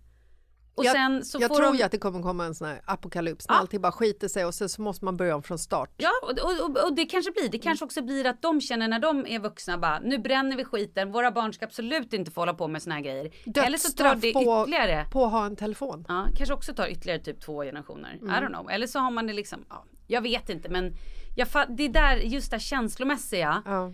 Och 0.77 0.85
jag 0.85 0.93
sen 0.93 1.25
så 1.25 1.37
jag 1.41 1.47
får 1.47 1.55
tror 1.55 1.65
de... 1.71 1.77
ju 1.77 1.83
att 1.83 1.91
det 1.91 1.97
kommer 1.97 2.21
komma 2.21 2.45
en 2.45 2.55
sån 2.55 2.67
här 2.67 2.81
apokalyps 2.85 3.47
när 3.49 3.55
Ja. 3.55 3.59
allting 3.59 3.81
bara 3.81 3.91
skiter 3.91 4.27
sig 4.27 4.45
och 4.45 4.53
sen 4.53 4.69
så 4.69 4.81
måste 4.81 5.05
man 5.05 5.17
börja 5.17 5.35
om 5.35 5.43
från 5.43 5.59
start. 5.59 5.89
Ja, 5.97 6.09
och, 6.23 6.29
och, 6.29 6.83
och, 6.85 6.95
det 6.95 7.05
kanske 7.05 7.31
blir. 7.31 7.49
Det 7.49 7.57
kanske 7.59 7.85
också 7.85 8.01
blir 8.01 8.25
att 8.27 8.41
de 8.41 8.61
känner 8.61 8.87
när 8.87 8.99
de 8.99 9.25
är 9.27 9.39
vuxna 9.39 9.77
bara 9.77 9.99
nu 9.99 10.17
bränner 10.17 10.57
vi 10.57 10.65
skiten. 10.65 11.11
Våra 11.11 11.31
barn 11.31 11.53
ska 11.53 11.65
absolut 11.65 12.13
inte 12.13 12.31
få 12.31 12.41
hålla 12.41 12.53
på 12.53 12.67
med 12.67 12.81
såna 12.83 12.95
här 12.95 13.01
grejer. 13.01 13.31
Eller 13.65 13.77
så 13.77 13.91
tar 13.91 14.03
Dödsstraff 14.03 14.21
det 14.21 14.33
på, 14.33 14.41
ytterligare. 14.61 15.05
på 15.11 15.25
att 15.25 15.31
ha 15.31 15.45
en 15.45 15.55
telefon. 15.55 16.05
Ja, 16.07 16.27
kanske 16.35 16.53
också 16.53 16.73
tar 16.73 16.87
ytterligare 16.87 17.19
typ 17.19 17.41
två 17.41 17.61
generationer. 17.63 18.15
I 18.15 18.25
don't 18.25 18.47
know. 18.47 18.71
Eller 18.71 18.87
så 18.87 18.99
har 18.99 19.11
man 19.11 19.27
det 19.27 19.33
liksom, 19.33 19.65
ja, 19.69 19.85
jag 20.07 20.21
vet 20.21 20.49
inte 20.49 20.69
men 20.69 20.93
jag 21.35 21.47
det 21.69 21.87
där, 21.87 22.15
just 22.17 22.51
det 22.51 22.59
känslomässiga 22.59 23.63
Ja. 23.65 23.93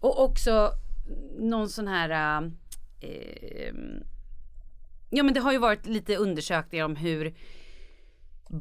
och 0.00 0.24
också 0.24 0.70
någon 1.38 1.68
sån 1.68 1.88
här 1.88 2.42
eh, 3.00 3.74
Ja 5.14 5.22
men 5.22 5.34
det 5.34 5.40
har 5.40 5.52
ju 5.52 5.58
varit 5.58 5.86
lite 5.86 6.16
undersökningar 6.16 6.84
om 6.84 6.96
hur 6.96 7.34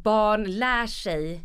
barn 0.03 0.43
lär 0.43 0.87
sig 0.87 1.41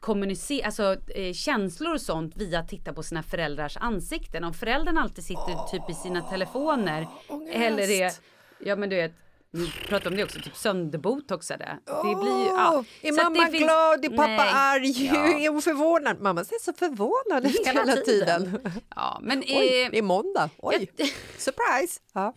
kommunicera, 0.00 0.66
alltså 0.66 0.96
eh, 1.14 1.32
känslor 1.32 1.94
och 1.94 2.00
sånt 2.00 2.36
via 2.36 2.58
att 2.58 2.68
titta 2.68 2.92
på 2.92 3.02
sina 3.02 3.22
föräldrars 3.22 3.76
ansikten. 3.76 4.44
Om 4.44 4.54
föräldrarna 4.54 5.00
alltid 5.02 5.24
sitter 5.24 5.70
typ 5.70 5.90
i 5.90 5.94
sina 5.94 6.22
telefoner 6.22 7.06
eller 7.52 7.90
är, 7.90 8.12
ja 8.58 8.76
men 8.76 8.88
du 8.88 8.96
vet, 8.96 9.12
vi 9.50 9.70
pratar 9.88 10.10
om 10.10 10.16
det 10.16 10.24
också, 10.24 10.40
typ 10.40 10.56
sönderbotoxade. 10.56 11.78
Det 11.84 12.14
blir 12.14 12.38
ju, 12.44 12.46
ja. 12.46 12.84
Är 13.02 13.12
Så 13.12 13.22
mamma 13.22 13.46
finns- 13.46 13.58
glad? 13.64 14.04
Är 14.04 14.08
pappa 14.08 14.26
Nej. 14.26 14.50
arg? 14.54 15.06
Ja. 15.06 15.38
Är 15.38 15.48
hon 15.48 15.62
förvånad? 15.62 16.20
Mamma 16.20 16.44
ser 16.44 16.58
så 16.64 16.72
förvånad 16.72 17.46
ut 17.46 17.66
Hela 17.66 17.80
hela, 17.80 17.92
tiden. 17.96 18.04
tiden. 18.44 18.60
Ja, 18.96 19.18
men 19.22 19.38
Oj, 19.38 19.82
eh, 19.82 19.90
det 19.90 19.98
är 19.98 20.02
måndag. 20.02 20.50
Oj, 20.58 20.90
surprise! 21.38 22.00
Ja. 22.12 22.34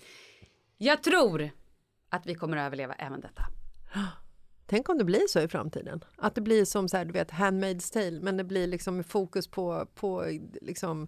jag 0.78 1.04
tror 1.04 1.50
att 2.12 2.26
vi 2.26 2.36
kommer 2.36 2.58
att 2.58 2.66
överleva 2.66 2.94
även 2.94 3.22
detta. 3.22 3.44
Tänk 4.66 4.90
om 4.90 4.98
det 4.98 5.04
blir 5.04 5.28
så 5.28 5.40
i 5.40 5.48
framtiden. 5.48 6.04
Att 6.18 6.36
det 6.36 6.42
blir 6.42 6.66
som 6.66 6.90
så 6.90 6.98
här, 6.98 7.06
du 7.06 7.12
vet, 7.12 7.32
Handmaid's 7.32 7.94
tale, 7.94 8.22
men 8.22 8.38
det 8.38 8.44
blir 8.44 8.68
liksom 8.68 9.04
fokus 9.04 9.48
på, 9.48 9.88
på 9.96 10.26
liksom, 10.62 11.08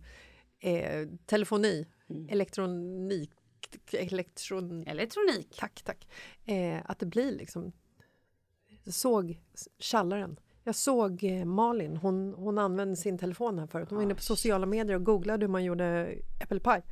eh, 0.60 1.08
telefoni, 1.26 1.88
Mm. 2.10 2.30
elektronik, 2.30 3.32
elektron... 3.92 4.88
Elektronik. 4.88 5.56
Tack, 5.60 5.82
tack. 5.86 6.08
Eh, 6.46 6.80
att 6.86 7.00
det 7.00 7.06
blir 7.06 7.32
liksom... 7.32 7.72
Jag 8.84 8.94
såg 8.94 9.42
tjallaren. 9.80 10.40
Jag 10.64 10.76
såg 10.76 11.24
eh, 11.24 11.46
Malin, 11.46 11.98
hon, 11.98 12.34
hon 12.34 12.58
använde 12.58 12.96
sin 12.96 13.18
telefon 13.18 13.60
här 13.60 13.68
förut. 13.68 13.90
Hon 13.90 13.96
var 13.96 14.04
inne 14.04 14.16
på 14.16 14.22
sociala 14.22 14.66
medier 14.66 14.96
och 14.96 15.04
googlade 15.04 15.46
hur 15.46 15.52
man 15.52 15.64
gjorde 15.64 16.16
äppelpaj. 16.42 16.84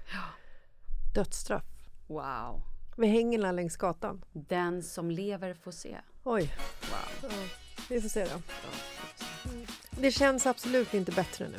Dödsstraff. 1.16 1.66
Wow. 2.08 2.62
Vi 3.02 3.08
hänger 3.08 3.40
där 3.40 3.54
längs 3.54 3.78
gatan. 3.78 4.22
Den 4.34 4.84
som 4.84 5.12
lever 5.12 5.54
får 5.64 5.72
se. 5.72 5.98
Oj. 6.24 6.54
Ja, 6.92 7.30
vi 7.90 8.02
får 8.02 8.10
se 8.10 8.26
då. 8.26 8.42
Det 9.92 10.12
känns 10.12 10.46
absolut 10.46 10.94
inte 10.94 11.12
bättre 11.12 11.48
nu. 11.48 11.58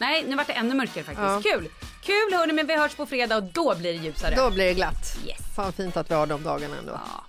Nej, 0.00 0.24
nu 0.28 0.36
vart 0.36 0.46
det 0.46 0.52
ännu 0.52 0.74
mörkare 0.74 1.04
faktiskt. 1.04 1.18
Ja. 1.18 1.40
Kul! 1.42 1.68
Kul 2.02 2.38
hörni, 2.38 2.52
men 2.52 2.66
vi 2.66 2.76
hörs 2.76 2.94
på 2.94 3.06
fredag 3.06 3.36
och 3.36 3.42
då 3.42 3.74
blir 3.76 3.92
det 3.92 4.04
ljusare. 4.04 4.34
Då 4.34 4.50
blir 4.50 4.64
det 4.64 4.74
glatt. 4.74 5.18
Yes. 5.26 5.54
Fan 5.56 5.72
fint 5.72 5.96
att 5.96 6.10
vi 6.10 6.14
har 6.14 6.26
de 6.26 6.42
dagarna 6.42 6.76
ändå. 6.78 6.92
Ja. 6.92 7.24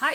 Hej! 0.00 0.14